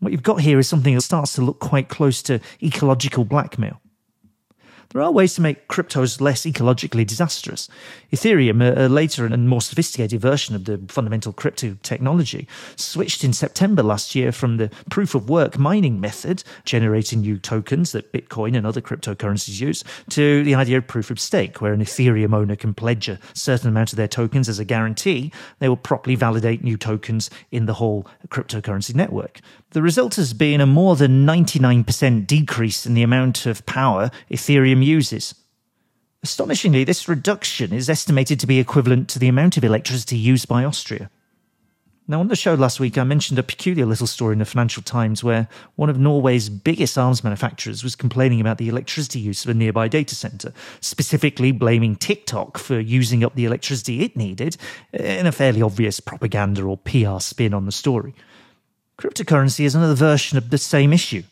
What 0.00 0.10
you've 0.10 0.24
got 0.24 0.40
here 0.40 0.58
is 0.58 0.66
something 0.66 0.96
that 0.96 1.02
starts 1.02 1.34
to 1.34 1.42
look 1.42 1.60
quite 1.60 1.88
close 1.88 2.22
to 2.22 2.40
ecological 2.60 3.24
blackmail. 3.24 3.80
There 4.92 5.02
are 5.02 5.12
ways 5.12 5.34
to 5.34 5.40
make 5.40 5.68
cryptos 5.68 6.20
less 6.20 6.42
ecologically 6.42 7.06
disastrous. 7.06 7.68
Ethereum, 8.12 8.60
a, 8.60 8.88
later 8.88 9.24
and 9.24 9.48
more 9.48 9.60
sophisticated 9.60 10.20
version 10.20 10.56
of 10.56 10.64
the 10.64 10.80
fundamental 10.88 11.32
crypto 11.32 11.76
technology, 11.84 12.48
switched 12.74 13.22
in 13.22 13.32
September 13.32 13.84
last 13.84 14.16
year 14.16 14.32
from 14.32 14.56
the 14.56 14.68
proof 14.90 15.14
of 15.14 15.30
work 15.30 15.56
mining 15.56 16.00
method, 16.00 16.42
generating 16.64 17.20
new 17.20 17.38
tokens 17.38 17.92
that 17.92 18.12
Bitcoin 18.12 18.56
and 18.56 18.66
other 18.66 18.80
cryptocurrencies 18.80 19.60
use, 19.60 19.84
to 20.08 20.42
the 20.42 20.56
idea 20.56 20.78
of 20.78 20.88
proof 20.88 21.08
of 21.12 21.20
stake, 21.20 21.60
where 21.60 21.72
an 21.72 21.80
Ethereum 21.80 22.34
owner 22.34 22.56
can 22.56 22.74
pledge 22.74 23.08
a 23.08 23.20
certain 23.32 23.68
amount 23.68 23.92
of 23.92 23.96
their 23.96 24.08
tokens 24.08 24.48
as 24.48 24.58
a 24.58 24.64
guarantee 24.64 25.30
they 25.60 25.68
will 25.68 25.76
properly 25.76 26.16
validate 26.16 26.64
new 26.64 26.76
tokens 26.76 27.30
in 27.52 27.66
the 27.66 27.74
whole 27.74 28.08
cryptocurrency 28.26 28.92
network. 28.96 29.38
The 29.72 29.82
result 29.82 30.16
has 30.16 30.32
been 30.32 30.60
a 30.60 30.66
more 30.66 30.96
than 30.96 31.24
99% 31.24 32.26
decrease 32.26 32.86
in 32.86 32.94
the 32.94 33.04
amount 33.04 33.46
of 33.46 33.64
power 33.66 34.10
Ethereum 34.28 34.84
uses. 34.84 35.34
Astonishingly, 36.24 36.82
this 36.82 37.08
reduction 37.08 37.72
is 37.72 37.88
estimated 37.88 38.40
to 38.40 38.48
be 38.48 38.58
equivalent 38.58 39.08
to 39.10 39.20
the 39.20 39.28
amount 39.28 39.56
of 39.56 39.62
electricity 39.62 40.16
used 40.16 40.48
by 40.48 40.64
Austria. 40.64 41.08
Now, 42.08 42.18
on 42.18 42.26
the 42.26 42.34
show 42.34 42.54
last 42.54 42.80
week, 42.80 42.98
I 42.98 43.04
mentioned 43.04 43.38
a 43.38 43.44
peculiar 43.44 43.86
little 43.86 44.08
story 44.08 44.32
in 44.32 44.40
the 44.40 44.44
Financial 44.44 44.82
Times 44.82 45.22
where 45.22 45.46
one 45.76 45.88
of 45.88 46.00
Norway's 46.00 46.48
biggest 46.48 46.98
arms 46.98 47.22
manufacturers 47.22 47.84
was 47.84 47.94
complaining 47.94 48.40
about 48.40 48.58
the 48.58 48.68
electricity 48.68 49.20
use 49.20 49.44
of 49.44 49.50
a 49.50 49.54
nearby 49.54 49.86
data 49.86 50.16
center, 50.16 50.52
specifically 50.80 51.52
blaming 51.52 51.94
TikTok 51.94 52.58
for 52.58 52.80
using 52.80 53.22
up 53.22 53.36
the 53.36 53.44
electricity 53.44 54.02
it 54.02 54.16
needed 54.16 54.56
in 54.92 55.28
a 55.28 55.32
fairly 55.32 55.62
obvious 55.62 56.00
propaganda 56.00 56.64
or 56.64 56.76
PR 56.78 57.20
spin 57.20 57.54
on 57.54 57.66
the 57.66 57.70
story. 57.70 58.12
Cryptocurrency 59.00 59.64
is 59.64 59.74
another 59.74 59.94
version 59.94 60.36
of 60.36 60.50
the 60.50 60.58
same 60.58 60.92
issue. 60.92 61.22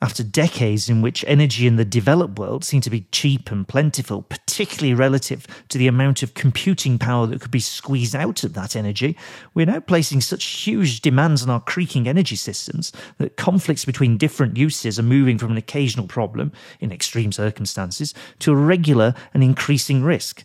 After 0.00 0.22
decades 0.22 0.88
in 0.88 1.02
which 1.02 1.24
energy 1.26 1.66
in 1.66 1.74
the 1.74 1.84
developed 1.84 2.38
world 2.38 2.64
seemed 2.64 2.84
to 2.84 2.90
be 2.90 3.08
cheap 3.10 3.50
and 3.50 3.66
plentiful, 3.66 4.22
particularly 4.22 4.94
relative 4.94 5.44
to 5.70 5.78
the 5.78 5.88
amount 5.88 6.22
of 6.22 6.34
computing 6.34 6.96
power 6.96 7.26
that 7.26 7.40
could 7.40 7.50
be 7.50 7.58
squeezed 7.58 8.14
out 8.14 8.44
of 8.44 8.54
that 8.54 8.76
energy, 8.76 9.16
we're 9.52 9.66
now 9.66 9.80
placing 9.80 10.20
such 10.20 10.44
huge 10.44 11.00
demands 11.00 11.42
on 11.42 11.50
our 11.50 11.58
creaking 11.58 12.06
energy 12.06 12.36
systems 12.36 12.92
that 13.16 13.36
conflicts 13.36 13.84
between 13.84 14.16
different 14.16 14.56
uses 14.56 14.96
are 14.96 15.02
moving 15.02 15.38
from 15.38 15.50
an 15.50 15.56
occasional 15.56 16.06
problem, 16.06 16.52
in 16.78 16.92
extreme 16.92 17.32
circumstances, 17.32 18.14
to 18.38 18.52
a 18.52 18.56
regular 18.56 19.12
and 19.34 19.42
increasing 19.42 20.04
risk. 20.04 20.44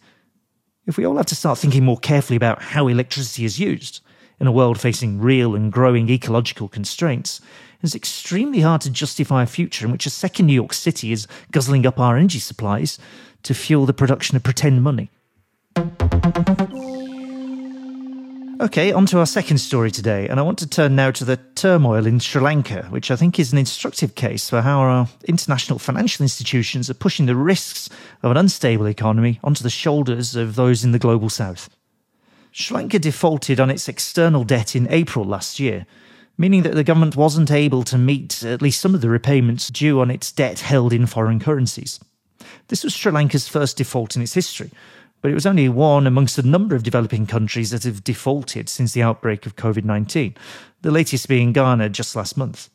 If 0.88 0.98
we 0.98 1.06
all 1.06 1.18
have 1.18 1.28
to 1.28 1.36
start 1.36 1.60
thinking 1.60 1.86
more 1.86 2.00
carefully 2.00 2.38
about 2.38 2.64
how 2.64 2.88
electricity 2.88 3.46
is 3.46 3.60
used, 3.60 4.02
in 4.40 4.48
a 4.48 4.52
world 4.52 4.80
facing 4.80 5.20
real 5.20 5.56
and 5.56 5.72
growing 5.72 6.10
ecological 6.10 6.68
constraints, 6.68 7.42
it's 7.82 7.96
extremely 7.96 8.62
hard 8.62 8.82
to 8.82 8.90
justify 8.90 9.44
a 9.44 9.46
future 9.46 9.86
in 9.86 9.92
which 9.92 10.06
a 10.06 10.10
second 10.10 10.46
New 10.46 10.54
York 10.54 10.74
City 10.74 11.12
is 11.12 11.28
guzzling 11.52 11.86
up 11.86 12.00
our 12.00 12.16
energy 12.16 12.40
supplies 12.40 12.98
to 13.44 13.54
fuel 13.54 13.86
the 13.86 13.94
production 13.94 14.38
of 14.38 14.44
pretend 14.44 14.82
money. 14.82 15.10
Okay, 18.62 18.94
on 18.94 19.06
to 19.08 19.20
our 19.20 19.26
second 19.26 19.58
story 19.58 19.92
today, 19.92 20.30
and 20.30 20.40
I 20.40 20.44
want 20.44 20.58
to 20.60 20.68
turn 20.68 20.96
now 20.96 21.12
to 21.12 21.26
the 21.26 21.36
turmoil 21.36 22.08
in 22.08 22.20
Sri 22.20 22.42
Lanka, 22.42 22.84
which 22.84 23.12
I 23.12 23.18
think 23.18 23.38
is 23.38 23.52
an 23.52 23.58
instructive 23.58 24.16
case 24.16 24.50
for 24.50 24.62
how 24.62 24.80
our 24.80 25.10
international 25.28 25.80
financial 25.80 26.24
institutions 26.24 26.90
are 26.90 26.94
pushing 26.94 27.26
the 27.26 27.36
risks 27.36 27.90
of 28.22 28.32
an 28.32 28.38
unstable 28.38 28.88
economy 28.88 29.42
onto 29.44 29.64
the 29.64 29.70
shoulders 29.70 30.38
of 30.38 30.56
those 30.56 30.86
in 30.86 30.94
the 30.94 31.00
global 31.00 31.30
south. 31.30 31.70
Sri 32.56 32.78
Lanka 32.78 33.00
defaulted 33.00 33.60
on 33.60 33.72
its 33.72 33.90
external 33.90 34.44
debt 34.44 34.76
in 34.76 34.88
April 34.92 35.26
last 35.26 35.60
year, 35.60 35.88
meaning 36.38 36.62
that 36.62 36.76
the 36.76 36.84
government 36.84 37.16
wasn't 37.16 37.50
able 37.50 37.82
to 37.82 37.98
meet 37.98 38.44
at 38.44 38.62
least 38.62 38.80
some 38.80 38.94
of 38.94 39.02
the 39.02 39.10
repayments 39.10 39.70
due 39.70 40.00
on 40.00 40.12
its 40.12 40.32
debt 40.32 40.60
held 40.60 40.94
in 40.94 41.08
foreign 41.08 41.40
currencies. 41.40 42.00
This 42.68 42.84
was 42.84 42.94
Sri 42.94 43.12
Lanka's 43.12 43.48
first 43.48 43.78
default 43.78 44.16
in 44.16 44.22
its 44.22 44.36
history, 44.36 44.70
but 45.20 45.32
it 45.32 45.34
was 45.34 45.48
only 45.48 45.68
one 45.68 46.06
amongst 46.06 46.38
a 46.38 46.44
number 46.44 46.76
of 46.76 46.84
developing 46.84 47.26
countries 47.26 47.72
that 47.72 47.86
have 47.86 48.04
defaulted 48.04 48.70
since 48.70 48.94
the 48.94 49.02
outbreak 49.02 49.48
of 49.48 49.56
COVID 49.56 49.84
19, 49.84 50.36
the 50.84 50.92
latest 50.92 51.28
being 51.28 51.54
Ghana 51.54 51.90
just 51.90 52.16
last 52.16 52.38
month. 52.38 52.70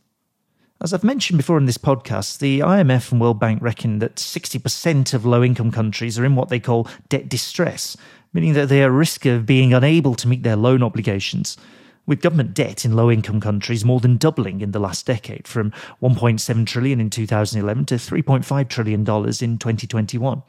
As 0.80 0.92
I've 0.92 1.04
mentioned 1.04 1.38
before 1.38 1.58
in 1.58 1.66
this 1.66 1.78
podcast, 1.78 2.38
the 2.38 2.60
IMF 2.60 3.10
and 3.10 3.20
World 3.20 3.40
Bank 3.40 3.60
reckon 3.60 3.98
that 3.98 4.16
60% 4.16 5.12
of 5.12 5.26
low 5.26 5.42
income 5.42 5.72
countries 5.72 6.18
are 6.18 6.24
in 6.24 6.36
what 6.36 6.50
they 6.50 6.60
call 6.60 6.88
debt 7.08 7.28
distress, 7.28 7.96
meaning 8.32 8.52
that 8.54 8.68
they 8.68 8.82
are 8.82 8.86
at 8.86 8.92
risk 8.92 9.26
of 9.26 9.46
being 9.46 9.72
unable 9.72 10.14
to 10.14 10.28
meet 10.28 10.42
their 10.42 10.56
loan 10.56 10.82
obligations, 10.82 11.56
with 12.06 12.22
government 12.22 12.54
debt 12.54 12.84
in 12.84 12.96
low 12.96 13.10
income 13.10 13.40
countries 13.40 13.84
more 13.84 14.00
than 14.00 14.16
doubling 14.16 14.60
in 14.62 14.70
the 14.70 14.80
last 14.80 15.04
decade 15.04 15.46
from 15.46 15.70
1.7 16.02 16.66
trillion 16.66 17.00
in 17.00 17.10
2011 17.10 17.84
to 17.84 17.94
3.5 17.96 18.68
trillion 18.68 19.04
dollars 19.04 19.42
in 19.42 19.58
2021. 19.58 20.42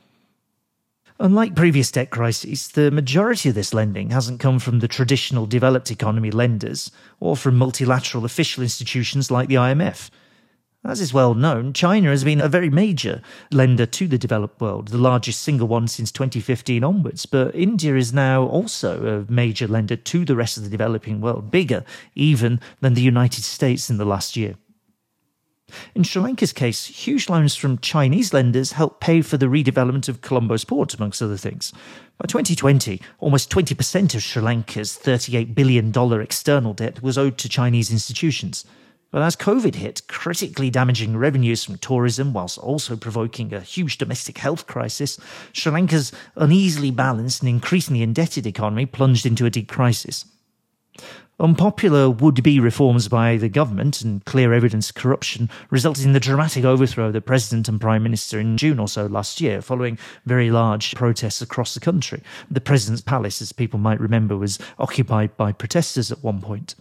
Unlike 1.22 1.56
previous 1.56 1.92
debt 1.92 2.12
crises, 2.12 2.70
the 2.70 2.92
majority 2.92 3.50
of 3.50 3.56
this 3.56 3.74
lending 3.74 4.12
hasn't 4.12 4.40
come 4.40 4.58
from 4.58 4.80
the 4.80 4.88
traditional 4.88 5.46
developed 5.46 5.92
economy 5.92 6.32
lenders 6.32 6.92
or 7.20 7.36
from 7.36 7.58
multilateral 7.58 8.24
official 8.24 8.64
institutions 8.64 9.30
like 9.30 9.50
the 9.50 9.56
IMF. 9.56 10.10
As 10.86 11.02
is 11.02 11.14
well 11.14 11.34
known, 11.34 11.74
China 11.74 12.10
has 12.10 12.24
been 12.24 12.40
a 12.40 12.48
very 12.48 12.70
major 12.70 13.22
lender 13.52 13.86
to 13.86 14.08
the 14.08 14.18
developed 14.18 14.62
world, 14.62 14.88
the 14.88 14.98
largest 14.98 15.44
single 15.44 15.68
one 15.68 15.90
since 15.90 16.10
2015 16.12 16.84
onwards. 16.86 17.26
But 17.26 17.54
India 17.54 17.96
is 17.96 18.14
now 18.14 18.46
also 18.46 19.26
a 19.28 19.32
major 19.32 19.68
lender 19.68 19.98
to 19.98 20.24
the 20.24 20.38
rest 20.38 20.56
of 20.56 20.64
the 20.64 20.70
developing 20.70 21.20
world, 21.20 21.52
bigger 21.52 21.84
even 22.16 22.62
than 22.80 22.94
the 22.94 23.02
United 23.02 23.44
States 23.44 23.90
in 23.90 23.98
the 23.98 24.06
last 24.06 24.38
year. 24.38 24.56
In 25.94 26.04
Sri 26.04 26.22
Lanka's 26.22 26.54
case, 26.54 26.86
huge 26.86 27.30
loans 27.30 27.56
from 27.56 27.78
Chinese 27.80 28.34
lenders 28.34 28.72
helped 28.72 29.02
pay 29.02 29.22
for 29.22 29.38
the 29.38 29.46
redevelopment 29.48 30.10
of 30.10 30.22
Colombo's 30.22 30.64
port, 30.64 30.94
amongst 30.94 31.22
other 31.22 31.38
things. 31.38 31.74
By 32.18 32.26
2020, 32.26 33.02
almost 33.20 33.52
20% 33.52 34.16
of 34.16 34.24
Sri 34.24 34.42
Lanka's 34.42 34.98
$38 34.98 35.54
billion 35.54 35.94
external 36.22 36.74
debt 36.74 37.04
was 37.04 37.18
owed 37.18 37.38
to 37.38 37.50
Chinese 37.50 37.92
institutions. 37.92 38.66
But 39.12 39.24
as 39.24 39.36
COVID 39.36 39.75
hit, 39.75 40.08
critically 40.08 40.70
damaging 40.70 41.18
revenues 41.18 41.63
from 41.63 41.80
tourism 41.80 42.32
whilst 42.32 42.60
also 42.60 42.96
provoking 42.96 43.54
a 43.54 43.60
huge 43.60 43.98
domestic 43.98 44.38
health 44.38 44.68
crisis, 44.68 45.20
Sri 45.51 45.72
Lanka's 45.72 46.12
uneasily 46.36 46.92
balanced 46.92 47.42
and 47.42 47.50
increasingly 47.50 48.04
indebted 48.04 48.46
economy 48.46 48.86
plunged 48.86 49.25
into 49.25 49.48
a 49.48 49.50
deep 49.50 49.68
crisis. 49.68 50.25
Unpopular 51.39 52.10
would 52.10 52.44
be 52.44 52.60
reforms 52.60 53.08
by 53.08 53.38
the 53.38 53.48
government 53.48 54.01
and 54.01 54.25
clear 54.25 54.54
evidence 54.54 54.89
of 54.89 54.96
corruption 54.96 55.50
resulted 55.72 56.04
in 56.04 56.12
the 56.12 56.20
dramatic 56.20 56.66
overthrow 56.66 57.08
of 57.08 57.13
the 57.13 57.22
president 57.22 57.70
and 57.70 57.80
prime 57.80 58.04
minister 58.04 58.39
in 58.39 58.58
June 58.58 58.78
or 58.78 58.89
so 58.89 59.06
last 59.06 59.39
year, 59.39 59.62
following 59.62 59.98
very 60.25 60.51
large 60.51 60.94
protests 60.96 61.42
across 61.42 61.74
the 61.74 61.80
country. 61.80 62.22
The 62.51 62.62
president's 62.62 63.01
palace, 63.01 63.42
as 63.42 63.54
people 63.54 63.80
might 63.80 64.01
remember, 64.01 64.36
was 64.36 64.60
occupied 64.78 65.36
by 65.38 65.54
protesters 65.54 66.12
at 66.12 66.24
one 66.24 66.42
point. 66.42 66.75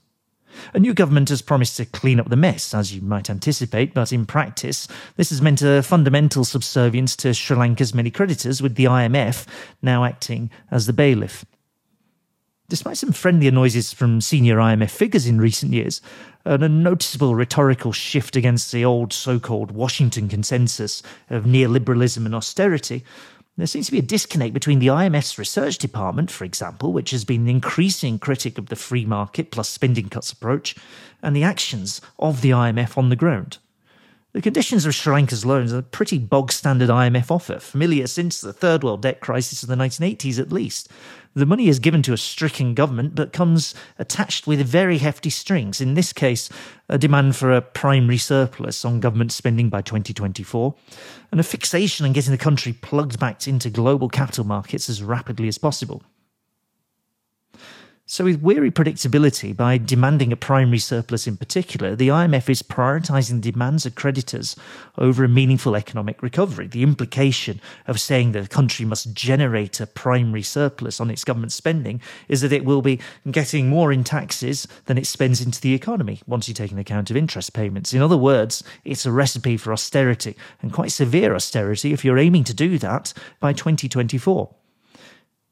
A 0.75 0.79
new 0.79 0.95
government 0.95 1.29
has 1.29 1.43
promised 1.43 1.77
to 1.77 1.85
clean 1.85 2.21
up 2.21 2.29
the 2.29 2.37
mess, 2.37 2.75
as 2.75 2.95
you 2.95 3.03
might 3.03 3.31
anticipate, 3.31 3.95
but 3.95 4.13
in 4.13 4.27
practice, 4.27 4.89
this 5.17 5.31
has 5.31 5.43
meant 5.43 5.63
a 5.63 5.83
fundamental 5.83 6.45
subservience 6.45 7.17
to 7.17 7.35
Sri 7.35 7.57
Lanka's 7.57 7.95
many 7.95 8.11
creditors, 8.11 8.63
with 8.63 8.75
the 8.75 8.85
IMF 8.85 9.47
now 9.83 10.05
acting 10.05 10.51
as 10.71 10.87
the 10.87 10.93
bailiff. 10.93 11.45
Despite 12.69 12.99
some 12.99 13.13
friendlier 13.13 13.51
noises 13.51 13.95
from 13.95 14.21
senior 14.21 14.57
IMF 14.59 14.91
figures 14.91 15.27
in 15.27 15.41
recent 15.41 15.73
years, 15.73 16.03
and 16.45 16.63
a 16.63 16.69
noticeable 16.69 17.35
rhetorical 17.35 17.93
shift 17.93 18.37
against 18.37 18.73
the 18.73 18.85
old 18.85 19.13
so 19.13 19.39
called 19.39 19.71
Washington 19.71 20.29
consensus 20.29 21.03
of 21.31 21.45
neoliberalism 21.45 22.27
and 22.27 22.35
austerity, 22.35 23.05
there 23.59 23.67
seems 23.67 23.87
to 23.87 23.93
be 23.93 23.99
a 23.99 24.03
disconnect 24.03 24.55
between 24.55 24.79
the 24.79 24.87
IMF's 24.87 25.37
research 25.37 25.79
department, 25.79 26.31
for 26.31 26.45
example, 26.45 26.93
which 26.93 27.11
has 27.11 27.25
been 27.25 27.43
an 27.43 27.49
increasing 27.49 28.19
critic 28.19 28.57
of 28.57 28.67
the 28.67 28.77
free 28.77 29.05
market 29.05 29.51
plus 29.51 29.69
spending 29.69 30.09
cuts 30.09 30.31
approach, 30.31 30.77
and 31.23 31.35
the 31.35 31.43
actions 31.43 32.01
of 32.21 32.41
the 32.41 32.51
IMF 32.51 32.97
on 32.97 33.09
the 33.09 33.17
ground. 33.17 33.59
The 34.33 34.43
conditions 34.43 34.87
of 34.87 34.95
Sri 34.95 35.13
Lanka's 35.13 35.45
loans 35.45 35.73
are 35.73 35.79
a 35.79 35.83
pretty 35.83 36.19
bog 36.19 36.53
standard 36.53 36.89
IMF 36.89 37.33
offer, 37.33 37.59
familiar 37.59 38.07
since 38.07 38.41
the 38.41 38.53
third 38.53 38.85
world 38.85 39.03
debt 39.03 39.19
crisis 39.21 39.65
of 39.65 39.69
the 39.69 39.75
1980s 39.75 40.39
at 40.39 40.53
least, 40.53 40.89
the 41.39 41.47
money 41.47 41.69
is 41.69 41.79
given 41.79 42.03
to 42.03 42.13
a 42.13 42.19
stricken 42.19 42.75
government, 42.75 43.15
but 43.15 43.33
comes 43.33 43.75
attached 43.99 44.47
with 44.47 44.61
very 44.67 44.99
hefty 44.99 45.31
strings. 45.31 45.81
In 45.81 45.95
this 45.95 46.13
case, 46.13 46.51
a 46.89 46.99
demand 46.99 47.37
for 47.37 47.53
a 47.53 47.63
primary 47.63 48.19
surplus 48.19 48.85
on 48.85 49.01
government 49.01 49.33
spending 49.33 49.69
by 49.69 49.81
2024, 49.83 50.75
and 51.31 51.41
a 51.41 51.45
fixation 51.45 52.05
on 52.05 52.13
getting 52.13 52.33
the 52.33 52.39
country 52.39 52.73
plugged 52.73 53.19
back 53.19 53.47
into 53.47 53.71
global 53.71 54.09
capital 54.09 54.45
markets 54.45 54.89
as 54.89 55.03
rapidly 55.03 55.49
as 55.49 55.59
possible. 55.59 56.03
So, 58.11 58.25
with 58.25 58.41
weary 58.41 58.71
predictability, 58.71 59.55
by 59.55 59.77
demanding 59.77 60.33
a 60.33 60.37
primary 60.37 60.79
surplus 60.79 61.27
in 61.27 61.37
particular, 61.37 61.95
the 61.95 62.09
IMF 62.09 62.49
is 62.49 62.63
prioritising 62.63 63.43
the 63.43 63.53
demands 63.53 63.85
of 63.85 63.97
creditors 63.97 64.57
over 64.97 65.25
a 65.25 65.29
meaningful 65.29 65.77
economic 65.77 66.23
recovery. 66.23 66.69
The 66.69 66.83
implication 66.83 67.61
of 67.87 68.01
saying 68.01 68.33
that 68.33 68.47
a 68.47 68.49
country 68.49 68.87
must 68.87 69.13
generate 69.13 69.79
a 69.79 69.87
primary 69.87 70.41
surplus 70.41 71.03
on 71.03 71.11
its 71.11 71.23
government 71.23 71.53
spending 71.53 72.01
is 72.29 72.41
that 72.41 72.51
it 72.51 72.65
will 72.65 72.81
be 72.81 72.99
getting 73.31 73.69
more 73.69 73.93
in 73.93 74.05
taxes 74.05 74.67
than 74.87 74.97
it 74.97 75.07
spends 75.07 75.43
into 75.43 75.61
the 75.61 75.75
economy 75.75 76.23
once 76.27 76.49
you 76.49 76.55
take 76.55 76.71
into 76.71 76.81
account 76.81 77.11
of 77.11 77.17
interest 77.17 77.53
payments. 77.53 77.93
In 77.93 78.01
other 78.01 78.17
words, 78.17 78.65
it's 78.87 79.05
a 79.05 79.13
recipe 79.13 79.59
for 79.59 79.71
austerity, 79.71 80.35
and 80.63 80.73
quite 80.73 80.93
severe 80.93 81.35
austerity 81.35 81.93
if 81.93 82.07
you're 82.07 82.17
aiming 82.17 82.45
to 82.45 82.55
do 82.55 82.79
that 82.79 83.13
by 83.39 83.53
2024. 83.53 84.55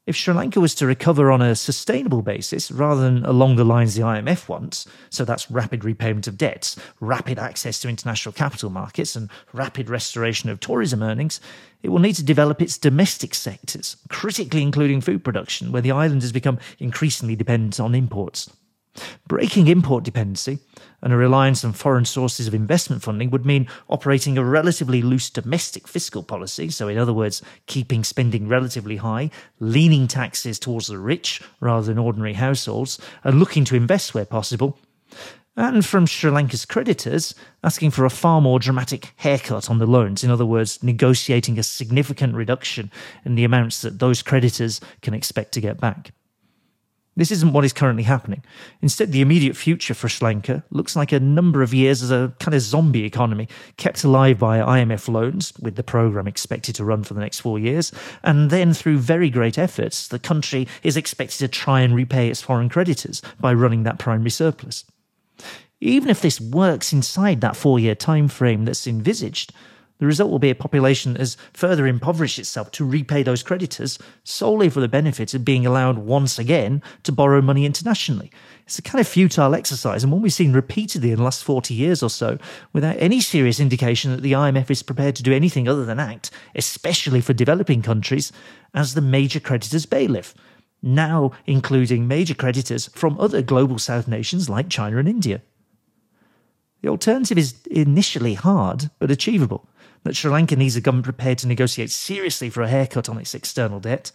If 0.07 0.15
Sri 0.15 0.33
Lanka 0.33 0.61
was 0.61 0.73
to 0.75 0.85
recover 0.85 1.31
on 1.31 1.41
a 1.41 1.53
sustainable 1.53 2.21
basis 2.21 2.71
rather 2.71 3.01
than 3.01 3.25
along 3.25 3.57
the 3.57 3.65
lines 3.65 3.95
the 3.95 4.03
IMF 4.03 4.47
wants, 4.47 4.87
so 5.09 5.25
that's 5.25 5.51
rapid 5.51 5.83
repayment 5.83 6.27
of 6.27 6.37
debts, 6.37 6.77
rapid 7.01 7.37
access 7.37 7.81
to 7.81 7.89
international 7.89 8.31
capital 8.31 8.69
markets, 8.69 9.17
and 9.17 9.29
rapid 9.51 9.89
restoration 9.89 10.49
of 10.49 10.61
tourism 10.61 11.03
earnings, 11.03 11.41
it 11.83 11.89
will 11.89 11.99
need 11.99 12.15
to 12.15 12.23
develop 12.23 12.61
its 12.61 12.77
domestic 12.77 13.35
sectors, 13.35 13.97
critically 14.07 14.61
including 14.61 15.01
food 15.01 15.25
production, 15.25 15.73
where 15.73 15.81
the 15.81 15.91
island 15.91 16.21
has 16.21 16.31
become 16.31 16.57
increasingly 16.79 17.35
dependent 17.35 17.77
on 17.77 17.93
imports. 17.93 18.49
Breaking 19.27 19.67
import 19.67 20.03
dependency 20.03 20.59
and 21.01 21.13
a 21.13 21.17
reliance 21.17 21.63
on 21.63 21.73
foreign 21.73 22.05
sources 22.05 22.47
of 22.47 22.53
investment 22.53 23.03
funding 23.03 23.29
would 23.29 23.45
mean 23.45 23.67
operating 23.89 24.37
a 24.37 24.43
relatively 24.43 25.01
loose 25.01 25.29
domestic 25.29 25.87
fiscal 25.87 26.23
policy. 26.23 26.69
So, 26.69 26.87
in 26.87 26.97
other 26.97 27.13
words, 27.13 27.41
keeping 27.65 28.03
spending 28.03 28.47
relatively 28.47 28.97
high, 28.97 29.29
leaning 29.59 30.07
taxes 30.07 30.59
towards 30.59 30.87
the 30.87 30.97
rich 30.97 31.41
rather 31.59 31.85
than 31.85 31.97
ordinary 31.97 32.33
households, 32.33 32.99
and 33.23 33.39
looking 33.39 33.65
to 33.65 33.75
invest 33.75 34.13
where 34.13 34.25
possible. 34.25 34.79
And 35.59 35.83
from 35.83 36.05
Sri 36.05 36.29
Lanka's 36.29 36.65
creditors, 36.65 37.33
asking 37.63 37.89
for 37.89 38.05
a 38.05 38.11
far 38.11 38.41
more 38.41 38.59
dramatic 38.59 39.13
haircut 39.15 39.71
on 39.71 39.79
the 39.79 39.87
loans. 39.87 40.23
In 40.23 40.29
other 40.29 40.45
words, 40.45 40.83
negotiating 40.83 41.57
a 41.57 41.63
significant 41.63 42.35
reduction 42.35 42.91
in 43.25 43.33
the 43.33 43.43
amounts 43.43 43.81
that 43.81 43.97
those 43.97 44.21
creditors 44.21 44.79
can 45.01 45.15
expect 45.15 45.53
to 45.53 45.61
get 45.61 45.79
back. 45.79 46.11
This 47.17 47.31
isn't 47.31 47.51
what 47.51 47.65
is 47.65 47.73
currently 47.73 48.03
happening. 48.03 48.43
Instead, 48.81 49.11
the 49.11 49.21
immediate 49.21 49.57
future 49.57 49.95
for 49.95 50.07
Sri 50.07 50.27
Lanka 50.27 50.63
looks 50.69 50.95
like 50.95 51.11
a 51.11 51.19
number 51.19 51.63
of 51.63 51.73
years 51.73 52.03
as 52.03 52.11
a 52.11 52.31
kind 52.39 52.53
of 52.53 52.61
zombie 52.61 53.05
economy, 53.05 53.49
kept 53.77 54.03
alive 54.03 54.37
by 54.37 54.59
IMF 54.59 55.09
loans, 55.09 55.51
with 55.59 55.75
the 55.75 55.83
program 55.83 56.27
expected 56.27 56.75
to 56.75 56.85
run 56.85 57.03
for 57.03 57.15
the 57.15 57.19
next 57.19 57.39
four 57.39 57.57
years. 57.57 57.91
And 58.23 58.51
then, 58.51 58.71
through 58.71 58.99
very 58.99 59.31
great 59.31 59.57
efforts, 59.57 60.07
the 60.07 60.19
country 60.19 60.67
is 60.83 60.95
expected 60.95 61.39
to 61.39 61.47
try 61.47 61.81
and 61.81 61.95
repay 61.95 62.29
its 62.29 62.41
foreign 62.41 62.69
creditors 62.69 63.23
by 63.39 63.51
running 63.51 63.81
that 63.83 63.97
primary 63.97 64.29
surplus. 64.29 64.85
Even 65.81 66.09
if 66.09 66.21
this 66.21 66.39
works 66.39 66.93
inside 66.93 67.41
that 67.41 67.55
four 67.55 67.79
year 67.79 67.95
time 67.95 68.27
frame 68.27 68.65
that's 68.65 68.85
envisaged, 68.85 69.53
the 69.99 70.05
result 70.05 70.29
will 70.29 70.39
be 70.39 70.49
a 70.49 70.55
population 70.55 71.13
that 71.13 71.19
has 71.19 71.37
further 71.53 71.87
impoverished 71.87 72.37
itself 72.39 72.71
to 72.71 72.85
repay 72.85 73.23
those 73.23 73.43
creditors 73.43 73.97
solely 74.23 74.69
for 74.69 74.79
the 74.79 74.87
benefit 74.87 75.33
of 75.33 75.45
being 75.45 75.65
allowed 75.65 75.97
once 75.97 76.37
again 76.37 76.83
to 77.03 77.11
borrow 77.11 77.41
money 77.41 77.65
internationally. 77.65 78.31
It's 78.65 78.77
a 78.77 78.83
kind 78.83 78.99
of 78.99 79.07
futile 79.07 79.55
exercise 79.55 80.03
and 80.03 80.11
one 80.11 80.21
we've 80.21 80.33
seen 80.33 80.53
repeatedly 80.53 81.11
in 81.11 81.17
the 81.17 81.23
last 81.23 81.43
40 81.43 81.73
years 81.73 82.03
or 82.03 82.09
so 82.09 82.37
without 82.73 82.97
any 82.99 83.21
serious 83.21 83.59
indication 83.59 84.11
that 84.11 84.21
the 84.21 84.33
IMF 84.33 84.69
is 84.69 84.83
prepared 84.83 85.15
to 85.15 85.23
do 85.23 85.33
anything 85.33 85.67
other 85.67 85.85
than 85.85 85.99
act, 85.99 86.29
especially 86.53 87.21
for 87.21 87.33
developing 87.33 87.81
countries, 87.81 88.31
as 88.73 88.93
the 88.93 89.01
major 89.01 89.39
creditor's 89.39 89.85
bailiff. 89.85 90.33
now 90.79 91.31
including 91.47 92.07
major 92.07 92.35
creditors 92.35 92.87
from 92.93 93.19
other 93.19 93.41
global 93.41 93.79
south 93.79 94.07
nations 94.07 94.47
like 94.47 94.69
China 94.69 94.97
and 94.99 95.09
India. 95.09 95.41
The 96.81 96.89
alternative 96.89 97.37
is 97.37 97.55
initially 97.65 98.35
hard 98.35 98.91
but 98.99 99.09
achievable 99.09 99.67
that 100.07 100.15
Sri 100.15 100.31
Lanka 100.31 100.55
needs 100.55 100.75
a 100.75 100.81
government 100.81 101.03
prepared 101.03 101.37
to 101.39 101.47
negotiate 101.47 101.91
seriously 101.91 102.49
for 102.49 102.61
a 102.61 102.67
haircut 102.69 103.09
on 103.09 103.17
its 103.17 103.35
external 103.35 103.79
debt, 103.79 104.11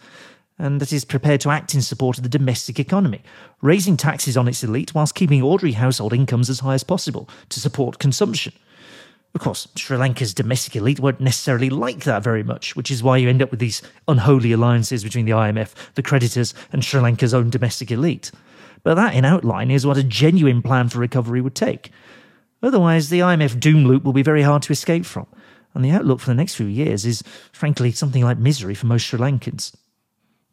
and 0.57 0.81
that 0.81 0.91
is 0.91 1.05
prepared 1.05 1.41
to 1.41 1.49
act 1.49 1.75
in 1.75 1.81
support 1.81 2.17
of 2.17 2.23
the 2.23 2.29
domestic 2.29 2.79
economy, 2.79 3.21
raising 3.61 3.95
taxes 3.95 4.35
on 4.35 4.47
its 4.47 4.63
elite 4.63 4.95
whilst 4.95 5.15
keeping 5.15 5.41
ordinary 5.41 5.73
household 5.73 6.13
incomes 6.13 6.49
as 6.49 6.59
high 6.61 6.73
as 6.73 6.83
possible 6.83 7.29
to 7.49 7.59
support 7.59 7.99
consumption. 7.99 8.53
Of 9.35 9.41
course, 9.41 9.67
Sri 9.75 9.97
Lanka's 9.97 10.33
domestic 10.33 10.75
elite 10.75 10.99
won't 10.99 11.19
necessarily 11.19 11.69
like 11.69 12.03
that 12.03 12.23
very 12.23 12.43
much, 12.43 12.75
which 12.75 12.91
is 12.91 13.01
why 13.01 13.17
you 13.17 13.29
end 13.29 13.41
up 13.41 13.51
with 13.51 13.59
these 13.59 13.81
unholy 14.07 14.51
alliances 14.51 15.03
between 15.03 15.25
the 15.25 15.31
IMF, 15.31 15.73
the 15.95 16.03
creditors, 16.03 16.53
and 16.71 16.83
Sri 16.83 17.01
Lanka's 17.01 17.33
own 17.33 17.49
domestic 17.49 17.91
elite. 17.91 18.31
But 18.83 18.95
that, 18.95 19.15
in 19.15 19.25
outline, 19.25 19.71
is 19.71 19.85
what 19.85 19.97
a 19.97 20.03
genuine 20.03 20.61
plan 20.61 20.89
for 20.89 20.99
recovery 20.99 21.41
would 21.41 21.55
take. 21.55 21.91
Otherwise, 22.61 23.09
the 23.09 23.19
IMF 23.19 23.59
doom 23.59 23.85
loop 23.85 24.03
will 24.03 24.13
be 24.13 24.23
very 24.23 24.43
hard 24.43 24.61
to 24.63 24.71
escape 24.71 25.05
from, 25.05 25.27
and 25.73 25.83
the 25.83 25.91
outlook 25.91 26.19
for 26.19 26.27
the 26.27 26.35
next 26.35 26.55
few 26.55 26.67
years 26.67 27.05
is, 27.05 27.23
frankly, 27.51 27.91
something 27.91 28.23
like 28.23 28.37
misery 28.37 28.75
for 28.75 28.87
most 28.87 29.03
Sri 29.03 29.19
Lankans. 29.19 29.73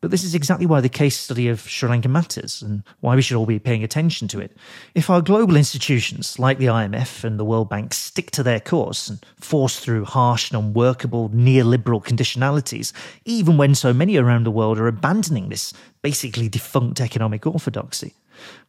But 0.01 0.11
this 0.11 0.25
is 0.25 0.35
exactly 0.35 0.65
why 0.65 0.81
the 0.81 0.89
case 0.89 1.19
study 1.19 1.49
of 1.49 1.61
Sri 1.61 1.89
Lanka 1.89 2.09
matters 2.09 2.63
and 2.63 2.83
why 3.01 3.15
we 3.15 3.21
should 3.21 3.37
all 3.37 3.45
be 3.45 3.59
paying 3.59 3.85
attention 3.85 4.29
to 4.29 4.41
it. 4.41 4.57
If 4.95 5.11
our 5.11 5.21
global 5.21 5.57
institutions, 5.57 6.39
like 6.39 6.57
the 6.57 6.67
IMF 6.67 7.23
and 7.23 7.39
the 7.39 7.45
World 7.45 7.69
Bank, 7.69 7.93
stick 7.93 8.31
to 8.31 8.43
their 8.43 8.61
course 8.61 9.11
and 9.11 9.23
force 9.39 9.79
through 9.79 10.07
harsh 10.07 10.51
and 10.51 10.65
unworkable 10.65 11.29
neoliberal 11.31 12.03
conditionalities, 12.03 12.95
even 13.27 13.59
when 13.59 13.75
so 13.75 13.93
many 13.93 14.17
around 14.17 14.45
the 14.45 14.51
world 14.51 14.79
are 14.79 14.89
abandoning 14.89 15.51
this 15.51 15.75
basically 16.01 16.49
defunct 16.49 16.99
economic 16.99 17.47
orthodoxy, 17.47 18.15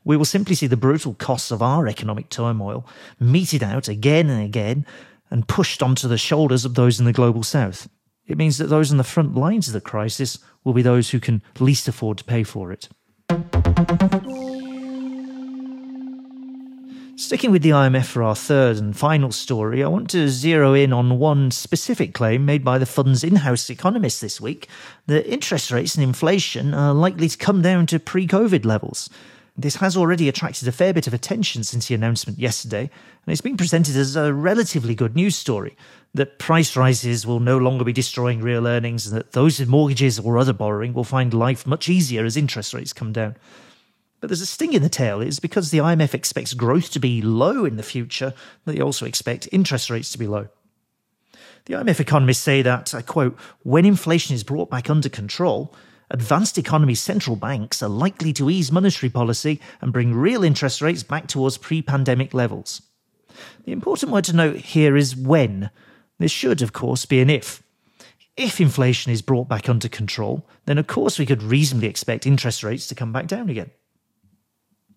we 0.03 0.17
will 0.17 0.25
simply 0.25 0.53
see 0.53 0.67
the 0.67 0.75
brutal 0.75 1.13
costs 1.13 1.49
of 1.49 1.61
our 1.61 1.87
economic 1.87 2.27
turmoil 2.27 2.85
meted 3.21 3.63
out 3.63 3.87
again 3.87 4.29
and 4.29 4.43
again 4.43 4.85
and 5.31 5.47
pushed 5.47 5.81
onto 5.81 6.07
the 6.07 6.17
shoulders 6.17 6.65
of 6.65 6.75
those 6.75 6.99
in 6.99 7.05
the 7.05 7.13
global 7.13 7.41
south. 7.41 7.89
It 8.27 8.37
means 8.37 8.57
that 8.59 8.67
those 8.67 8.91
on 8.91 8.97
the 8.97 9.03
front 9.03 9.35
lines 9.35 9.67
of 9.67 9.73
the 9.73 9.81
crisis 9.81 10.37
will 10.63 10.73
be 10.73 10.81
those 10.81 11.09
who 11.09 11.19
can 11.19 11.41
least 11.59 11.87
afford 11.87 12.19
to 12.19 12.23
pay 12.23 12.43
for 12.43 12.71
it. 12.71 12.87
Sticking 17.15 17.51
with 17.51 17.61
the 17.61 17.69
IMF 17.69 18.05
for 18.05 18.23
our 18.23 18.35
third 18.35 18.77
and 18.77 18.97
final 18.97 19.31
story, 19.31 19.83
I 19.83 19.87
want 19.87 20.09
to 20.09 20.27
zero 20.27 20.73
in 20.73 20.91
on 20.91 21.19
one 21.19 21.51
specific 21.51 22.13
claim 22.13 22.45
made 22.45 22.63
by 22.63 22.77
the 22.77 22.85
fund's 22.85 23.23
in 23.23 23.37
house 23.37 23.69
economists 23.69 24.21
this 24.21 24.41
week 24.41 24.67
that 25.07 25.31
interest 25.31 25.71
rates 25.71 25.95
and 25.95 26.03
inflation 26.03 26.73
are 26.73 26.93
likely 26.93 27.29
to 27.29 27.37
come 27.37 27.61
down 27.61 27.85
to 27.87 27.99
pre 27.99 28.27
COVID 28.27 28.65
levels. 28.65 29.09
This 29.57 29.75
has 29.75 29.97
already 29.97 30.29
attracted 30.29 30.67
a 30.67 30.71
fair 30.71 30.93
bit 30.93 31.07
of 31.07 31.13
attention 31.13 31.63
since 31.63 31.87
the 31.87 31.95
announcement 31.95 32.39
yesterday, 32.39 32.81
and 32.81 33.31
it's 33.31 33.41
been 33.41 33.57
presented 33.57 33.97
as 33.97 34.15
a 34.15 34.33
relatively 34.33 34.95
good 34.95 35.15
news 35.15 35.35
story 35.35 35.75
that 36.13 36.39
price 36.39 36.75
rises 36.75 37.27
will 37.27 37.39
no 37.39 37.57
longer 37.57 37.83
be 37.83 37.93
destroying 37.93 38.41
real 38.41 38.65
earnings 38.65 39.07
and 39.07 39.15
that 39.15 39.33
those 39.33 39.59
with 39.59 39.67
mortgages 39.69 40.19
or 40.19 40.37
other 40.37 40.53
borrowing 40.53 40.93
will 40.93 41.03
find 41.03 41.33
life 41.33 41.67
much 41.67 41.89
easier 41.89 42.25
as 42.25 42.37
interest 42.37 42.73
rates 42.73 42.93
come 42.93 43.11
down. 43.11 43.35
But 44.21 44.29
there's 44.29 44.41
a 44.41 44.45
sting 44.45 44.73
in 44.73 44.83
the 44.83 44.89
tail 44.89 45.19
is 45.19 45.39
because 45.39 45.71
the 45.71 45.79
IMF 45.79 46.13
expects 46.13 46.53
growth 46.53 46.91
to 46.91 46.99
be 46.99 47.21
low 47.21 47.65
in 47.65 47.75
the 47.75 47.83
future, 47.83 48.33
that 48.65 48.73
they 48.73 48.81
also 48.81 49.05
expect 49.05 49.49
interest 49.51 49.89
rates 49.89 50.11
to 50.11 50.17
be 50.17 50.27
low. 50.27 50.47
The 51.65 51.73
IMF 51.73 51.99
economists 51.99 52.41
say 52.41 52.61
that, 52.61 52.93
I 52.93 53.01
quote, 53.01 53.37
when 53.63 53.85
inflation 53.85 54.35
is 54.35 54.43
brought 54.43 54.69
back 54.69 54.89
under 54.89 55.09
control, 55.09 55.73
advanced 56.11 56.57
economy 56.57 56.93
central 56.93 57.35
banks 57.35 57.81
are 57.81 57.89
likely 57.89 58.33
to 58.33 58.49
ease 58.49 58.71
monetary 58.71 59.09
policy 59.09 59.59
and 59.79 59.93
bring 59.93 60.13
real 60.13 60.43
interest 60.43 60.81
rates 60.81 61.03
back 61.03 61.27
towards 61.27 61.57
pre 61.57 61.81
pandemic 61.81 62.33
levels. 62.33 62.81
The 63.65 63.71
important 63.71 64.11
word 64.11 64.25
to 64.25 64.35
note 64.35 64.57
here 64.57 64.95
is 64.95 65.15
when. 65.15 65.71
This 66.19 66.31
should, 66.31 66.61
of 66.61 66.73
course, 66.73 67.05
be 67.05 67.21
an 67.21 67.29
if. 67.29 67.63
If 68.37 68.61
inflation 68.61 69.11
is 69.11 69.21
brought 69.21 69.47
back 69.47 69.67
under 69.67 69.87
control, 69.87 70.47
then 70.65 70.77
of 70.77 70.87
course 70.87 71.17
we 71.17 71.25
could 71.25 71.41
reasonably 71.41 71.87
expect 71.87 72.27
interest 72.27 72.63
rates 72.63 72.87
to 72.87 72.95
come 72.95 73.11
back 73.11 73.27
down 73.27 73.49
again. 73.49 73.71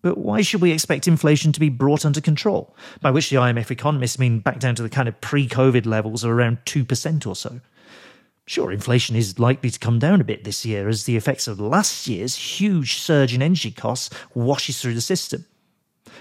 But 0.01 0.19
why 0.19 0.41
should 0.41 0.61
we 0.61 0.71
expect 0.71 1.07
inflation 1.07 1.51
to 1.51 1.59
be 1.59 1.69
brought 1.69 2.05
under 2.05 2.21
control? 2.21 2.75
By 3.01 3.09
which 3.09 3.29
the 3.29 3.37
IMF 3.37 3.71
economists 3.71 4.19
mean 4.19 4.39
back 4.39 4.59
down 4.59 4.75
to 4.75 4.83
the 4.83 4.89
kind 4.89 5.07
of 5.07 5.19
pre 5.19 5.47
COVID 5.47 5.85
levels 5.85 6.23
of 6.23 6.29
around 6.29 6.59
2% 6.65 7.25
or 7.25 7.35
so. 7.35 7.59
Sure, 8.47 8.71
inflation 8.71 9.15
is 9.15 9.39
likely 9.39 9.71
to 9.71 9.79
come 9.79 9.97
down 9.97 10.21
a 10.21 10.25
bit 10.25 10.43
this 10.43 10.65
year 10.65 10.87
as 10.87 11.05
the 11.05 11.17
effects 11.17 11.47
of 11.47 11.59
last 11.59 12.07
year's 12.07 12.35
huge 12.35 12.95
surge 12.97 13.33
in 13.33 13.41
energy 13.41 13.71
costs 13.71 14.15
washes 14.35 14.79
through 14.79 14.93
the 14.93 15.01
system. 15.01 15.45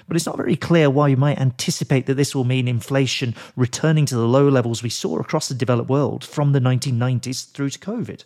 But 0.08 0.16
it's 0.16 0.24
not 0.24 0.38
very 0.38 0.56
clear 0.56 0.88
why 0.88 1.10
we 1.10 1.16
might 1.16 1.38
anticipate 1.38 2.06
that 2.06 2.14
this 2.14 2.34
will 2.34 2.44
mean 2.44 2.66
inflation 2.66 3.34
returning 3.56 4.06
to 4.06 4.16
the 4.16 4.26
low 4.26 4.48
levels 4.48 4.82
we 4.82 4.88
saw 4.88 5.18
across 5.18 5.48
the 5.48 5.54
developed 5.54 5.90
world 5.90 6.24
from 6.24 6.52
the 6.52 6.60
1990s 6.60 7.50
through 7.52 7.70
to 7.70 7.78
COVID. 7.78 8.24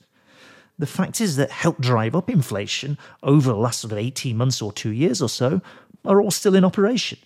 The 0.79 0.87
factors 0.87 1.35
that 1.35 1.51
helped 1.51 1.81
drive 1.81 2.15
up 2.15 2.31
inflation 2.31 2.99
over 3.25 3.51
the 3.51 3.57
last 3.57 3.81
sort 3.81 3.93
of 3.93 3.99
18 3.99 4.37
months 4.37 4.63
or 4.63 4.73
two 4.73 4.91
years 4.91 5.21
or 5.21 5.29
so 5.29 5.61
are 6.05 6.23
all 6.23 6.31
still 6.31 6.55
in 6.55 6.65
operation. 6.65 7.19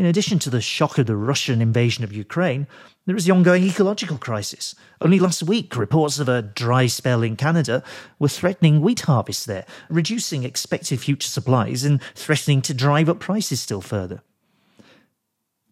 In 0.00 0.06
addition 0.06 0.38
to 0.38 0.48
the 0.48 0.62
shock 0.62 0.96
of 0.96 1.04
the 1.04 1.14
Russian 1.14 1.60
invasion 1.60 2.04
of 2.04 2.10
Ukraine, 2.10 2.66
there 3.04 3.16
is 3.16 3.26
the 3.26 3.32
ongoing 3.32 3.64
ecological 3.64 4.16
crisis. 4.16 4.74
Only 5.02 5.20
last 5.20 5.42
week, 5.42 5.76
reports 5.76 6.18
of 6.18 6.26
a 6.26 6.40
dry 6.40 6.86
spell 6.86 7.22
in 7.22 7.36
Canada 7.36 7.82
were 8.18 8.28
threatening 8.28 8.80
wheat 8.80 9.00
harvests 9.00 9.44
there, 9.44 9.66
reducing 9.90 10.42
expected 10.42 11.00
future 11.00 11.28
supplies 11.28 11.84
and 11.84 12.00
threatening 12.14 12.62
to 12.62 12.72
drive 12.72 13.10
up 13.10 13.20
prices 13.20 13.60
still 13.60 13.82
further. 13.82 14.22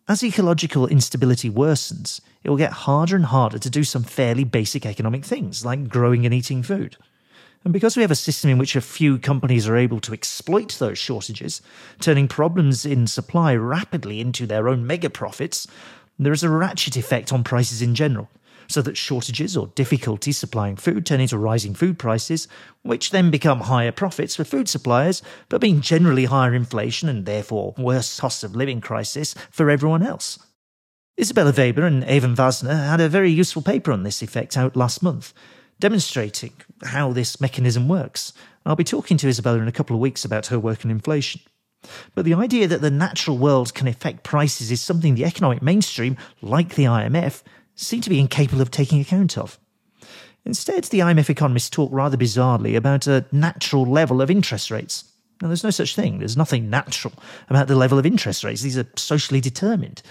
As 0.06 0.22
ecological 0.22 0.86
instability 0.86 1.48
worsens, 1.48 2.20
it 2.42 2.50
will 2.50 2.58
get 2.58 2.84
harder 2.84 3.16
and 3.16 3.24
harder 3.24 3.58
to 3.58 3.70
do 3.70 3.82
some 3.82 4.02
fairly 4.02 4.44
basic 4.44 4.84
economic 4.84 5.24
things 5.24 5.64
like 5.64 5.88
growing 5.88 6.26
and 6.26 6.34
eating 6.34 6.62
food. 6.62 6.98
And 7.68 7.72
because 7.74 7.98
we 7.98 8.02
have 8.02 8.10
a 8.10 8.14
system 8.14 8.48
in 8.48 8.56
which 8.56 8.76
a 8.76 8.80
few 8.80 9.18
companies 9.18 9.68
are 9.68 9.76
able 9.76 10.00
to 10.00 10.14
exploit 10.14 10.78
those 10.78 10.96
shortages, 10.96 11.60
turning 12.00 12.26
problems 12.26 12.86
in 12.86 13.06
supply 13.06 13.54
rapidly 13.54 14.22
into 14.22 14.46
their 14.46 14.70
own 14.70 14.86
mega 14.86 15.10
profits, 15.10 15.66
there 16.18 16.32
is 16.32 16.42
a 16.42 16.48
ratchet 16.48 16.96
effect 16.96 17.30
on 17.30 17.44
prices 17.44 17.82
in 17.82 17.94
general, 17.94 18.30
so 18.68 18.80
that 18.80 18.96
shortages 18.96 19.54
or 19.54 19.66
difficulties 19.74 20.38
supplying 20.38 20.76
food 20.76 21.04
turn 21.04 21.20
into 21.20 21.36
rising 21.36 21.74
food 21.74 21.98
prices, 21.98 22.48
which 22.84 23.10
then 23.10 23.30
become 23.30 23.60
higher 23.60 23.92
profits 23.92 24.34
for 24.34 24.44
food 24.44 24.66
suppliers, 24.66 25.20
but 25.50 25.60
mean 25.60 25.82
generally 25.82 26.24
higher 26.24 26.54
inflation 26.54 27.06
and 27.06 27.26
therefore 27.26 27.74
worse 27.76 28.18
cost 28.18 28.42
of 28.42 28.56
living 28.56 28.80
crisis 28.80 29.34
for 29.50 29.68
everyone 29.68 30.02
else. 30.02 30.38
Isabella 31.20 31.52
Weber 31.54 31.84
and 31.84 32.02
Evan 32.04 32.34
Wasner 32.34 32.88
had 32.88 33.02
a 33.02 33.10
very 33.10 33.30
useful 33.30 33.60
paper 33.60 33.92
on 33.92 34.04
this 34.04 34.22
effect 34.22 34.56
out 34.56 34.74
last 34.74 35.02
month, 35.02 35.34
demonstrating 35.80 36.52
how 36.82 37.12
this 37.12 37.40
mechanism 37.40 37.88
works. 37.88 38.32
I'll 38.66 38.76
be 38.76 38.84
talking 38.84 39.16
to 39.18 39.28
Isabella 39.28 39.58
in 39.58 39.68
a 39.68 39.72
couple 39.72 39.96
of 39.96 40.00
weeks 40.00 40.24
about 40.24 40.46
her 40.46 40.58
work 40.58 40.84
on 40.84 40.90
inflation. 40.90 41.40
But 42.14 42.24
the 42.24 42.34
idea 42.34 42.66
that 42.66 42.80
the 42.80 42.90
natural 42.90 43.38
world 43.38 43.74
can 43.74 43.86
affect 43.86 44.24
prices 44.24 44.70
is 44.70 44.80
something 44.80 45.14
the 45.14 45.24
economic 45.24 45.62
mainstream, 45.62 46.16
like 46.42 46.74
the 46.74 46.84
IMF, 46.84 47.42
seem 47.76 48.00
to 48.00 48.10
be 48.10 48.18
incapable 48.18 48.60
of 48.60 48.70
taking 48.70 49.00
account 49.00 49.38
of. 49.38 49.58
Instead, 50.44 50.84
the 50.84 51.00
IMF 51.00 51.30
economists 51.30 51.70
talk 51.70 51.90
rather 51.92 52.16
bizarrely 52.16 52.76
about 52.76 53.06
a 53.06 53.26
natural 53.30 53.84
level 53.84 54.20
of 54.20 54.30
interest 54.30 54.70
rates. 54.70 55.04
Now, 55.40 55.48
there's 55.48 55.64
no 55.64 55.70
such 55.70 55.94
thing. 55.94 56.18
There's 56.18 56.36
nothing 56.36 56.68
natural 56.68 57.14
about 57.48 57.68
the 57.68 57.76
level 57.76 57.98
of 57.98 58.06
interest 58.06 58.42
rates. 58.42 58.62
These 58.62 58.78
are 58.78 58.86
socially 58.96 59.40
determined. 59.40 60.02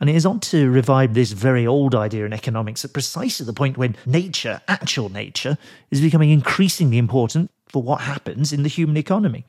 And 0.00 0.08
it 0.08 0.14
is 0.14 0.26
on 0.26 0.40
to 0.40 0.70
revive 0.70 1.14
this 1.14 1.32
very 1.32 1.66
old 1.66 1.94
idea 1.94 2.24
in 2.24 2.32
economics 2.32 2.84
at 2.84 2.92
precisely 2.92 3.44
the 3.44 3.52
point 3.52 3.76
when 3.76 3.96
nature, 4.06 4.60
actual 4.68 5.08
nature, 5.08 5.58
is 5.90 6.00
becoming 6.00 6.30
increasingly 6.30 6.98
important 6.98 7.50
for 7.66 7.82
what 7.82 8.02
happens 8.02 8.52
in 8.52 8.62
the 8.62 8.68
human 8.68 8.96
economy. 8.96 9.44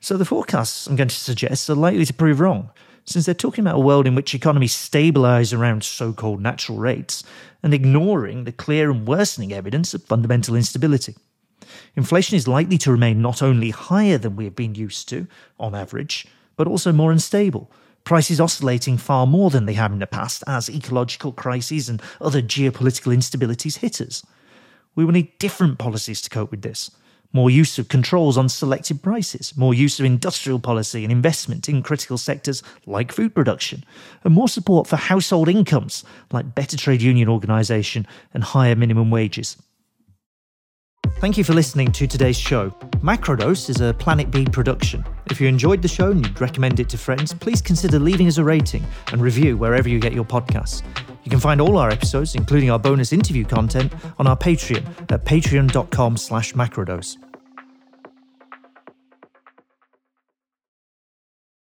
So 0.00 0.16
the 0.16 0.24
forecasts 0.24 0.86
I'm 0.86 0.96
going 0.96 1.08
to 1.08 1.14
suggest 1.14 1.68
are 1.70 1.74
likely 1.74 2.04
to 2.04 2.14
prove 2.14 2.40
wrong, 2.40 2.70
since 3.04 3.24
they're 3.24 3.34
talking 3.34 3.64
about 3.64 3.76
a 3.76 3.84
world 3.84 4.06
in 4.06 4.14
which 4.14 4.34
economies 4.34 4.74
stabilise 4.74 5.56
around 5.56 5.82
so 5.82 6.12
called 6.12 6.42
natural 6.42 6.78
rates 6.78 7.24
and 7.62 7.72
ignoring 7.72 8.44
the 8.44 8.52
clear 8.52 8.90
and 8.90 9.08
worsening 9.08 9.52
evidence 9.52 9.94
of 9.94 10.04
fundamental 10.04 10.54
instability. 10.54 11.16
Inflation 11.96 12.36
is 12.36 12.46
likely 12.46 12.78
to 12.78 12.92
remain 12.92 13.22
not 13.22 13.42
only 13.42 13.70
higher 13.70 14.18
than 14.18 14.36
we 14.36 14.44
have 14.44 14.54
been 14.54 14.74
used 14.74 15.08
to, 15.08 15.26
on 15.58 15.74
average, 15.74 16.26
but 16.56 16.66
also 16.66 16.92
more 16.92 17.12
unstable, 17.12 17.70
prices 18.08 18.40
oscillating 18.40 18.96
far 18.96 19.26
more 19.26 19.50
than 19.50 19.66
they 19.66 19.74
have 19.74 19.92
in 19.92 19.98
the 19.98 20.06
past 20.06 20.42
as 20.46 20.70
ecological 20.70 21.30
crises 21.30 21.90
and 21.90 22.00
other 22.22 22.40
geopolitical 22.40 23.14
instabilities 23.14 23.76
hit 23.76 24.00
us. 24.00 24.24
We 24.94 25.04
will 25.04 25.12
need 25.12 25.38
different 25.38 25.78
policies 25.78 26.22
to 26.22 26.30
cope 26.30 26.50
with 26.50 26.62
this 26.62 26.90
more 27.34 27.50
use 27.50 27.78
of 27.78 27.88
controls 27.88 28.38
on 28.38 28.48
selected 28.48 29.02
prices, 29.02 29.54
more 29.58 29.74
use 29.74 30.00
of 30.00 30.06
industrial 30.06 30.58
policy 30.58 31.04
and 31.04 31.12
investment 31.12 31.68
in 31.68 31.82
critical 31.82 32.16
sectors 32.16 32.62
like 32.86 33.12
food 33.12 33.34
production, 33.34 33.84
and 34.24 34.32
more 34.32 34.48
support 34.48 34.86
for 34.86 34.96
household 34.96 35.46
incomes 35.46 36.02
like 36.32 36.54
better 36.54 36.78
trade 36.78 37.02
union 37.02 37.28
organisation 37.28 38.06
and 38.32 38.42
higher 38.42 38.74
minimum 38.74 39.10
wages. 39.10 39.58
Thank 41.16 41.36
you 41.36 41.42
for 41.42 41.52
listening 41.52 41.90
to 41.92 42.06
today's 42.06 42.38
show. 42.38 42.70
Macrodose 43.00 43.70
is 43.70 43.80
a 43.80 43.92
Planet 43.94 44.30
B 44.30 44.44
production. 44.44 45.04
If 45.30 45.40
you 45.40 45.48
enjoyed 45.48 45.82
the 45.82 45.88
show 45.88 46.12
and 46.12 46.24
you'd 46.24 46.40
recommend 46.40 46.78
it 46.78 46.88
to 46.90 46.98
friends, 46.98 47.34
please 47.34 47.60
consider 47.60 47.98
leaving 47.98 48.28
us 48.28 48.38
a 48.38 48.44
rating 48.44 48.84
and 49.12 49.20
review 49.20 49.56
wherever 49.56 49.88
you 49.88 49.98
get 49.98 50.12
your 50.12 50.24
podcasts. 50.24 50.82
You 51.24 51.30
can 51.30 51.40
find 51.40 51.60
all 51.60 51.76
our 51.76 51.90
episodes, 51.90 52.34
including 52.36 52.70
our 52.70 52.78
bonus 52.78 53.12
interview 53.12 53.44
content, 53.44 53.92
on 54.18 54.26
our 54.26 54.36
Patreon 54.36 54.86
at 55.10 55.24
patreon.com 55.24 56.16
slash 56.16 56.54
macrodose. 56.54 57.16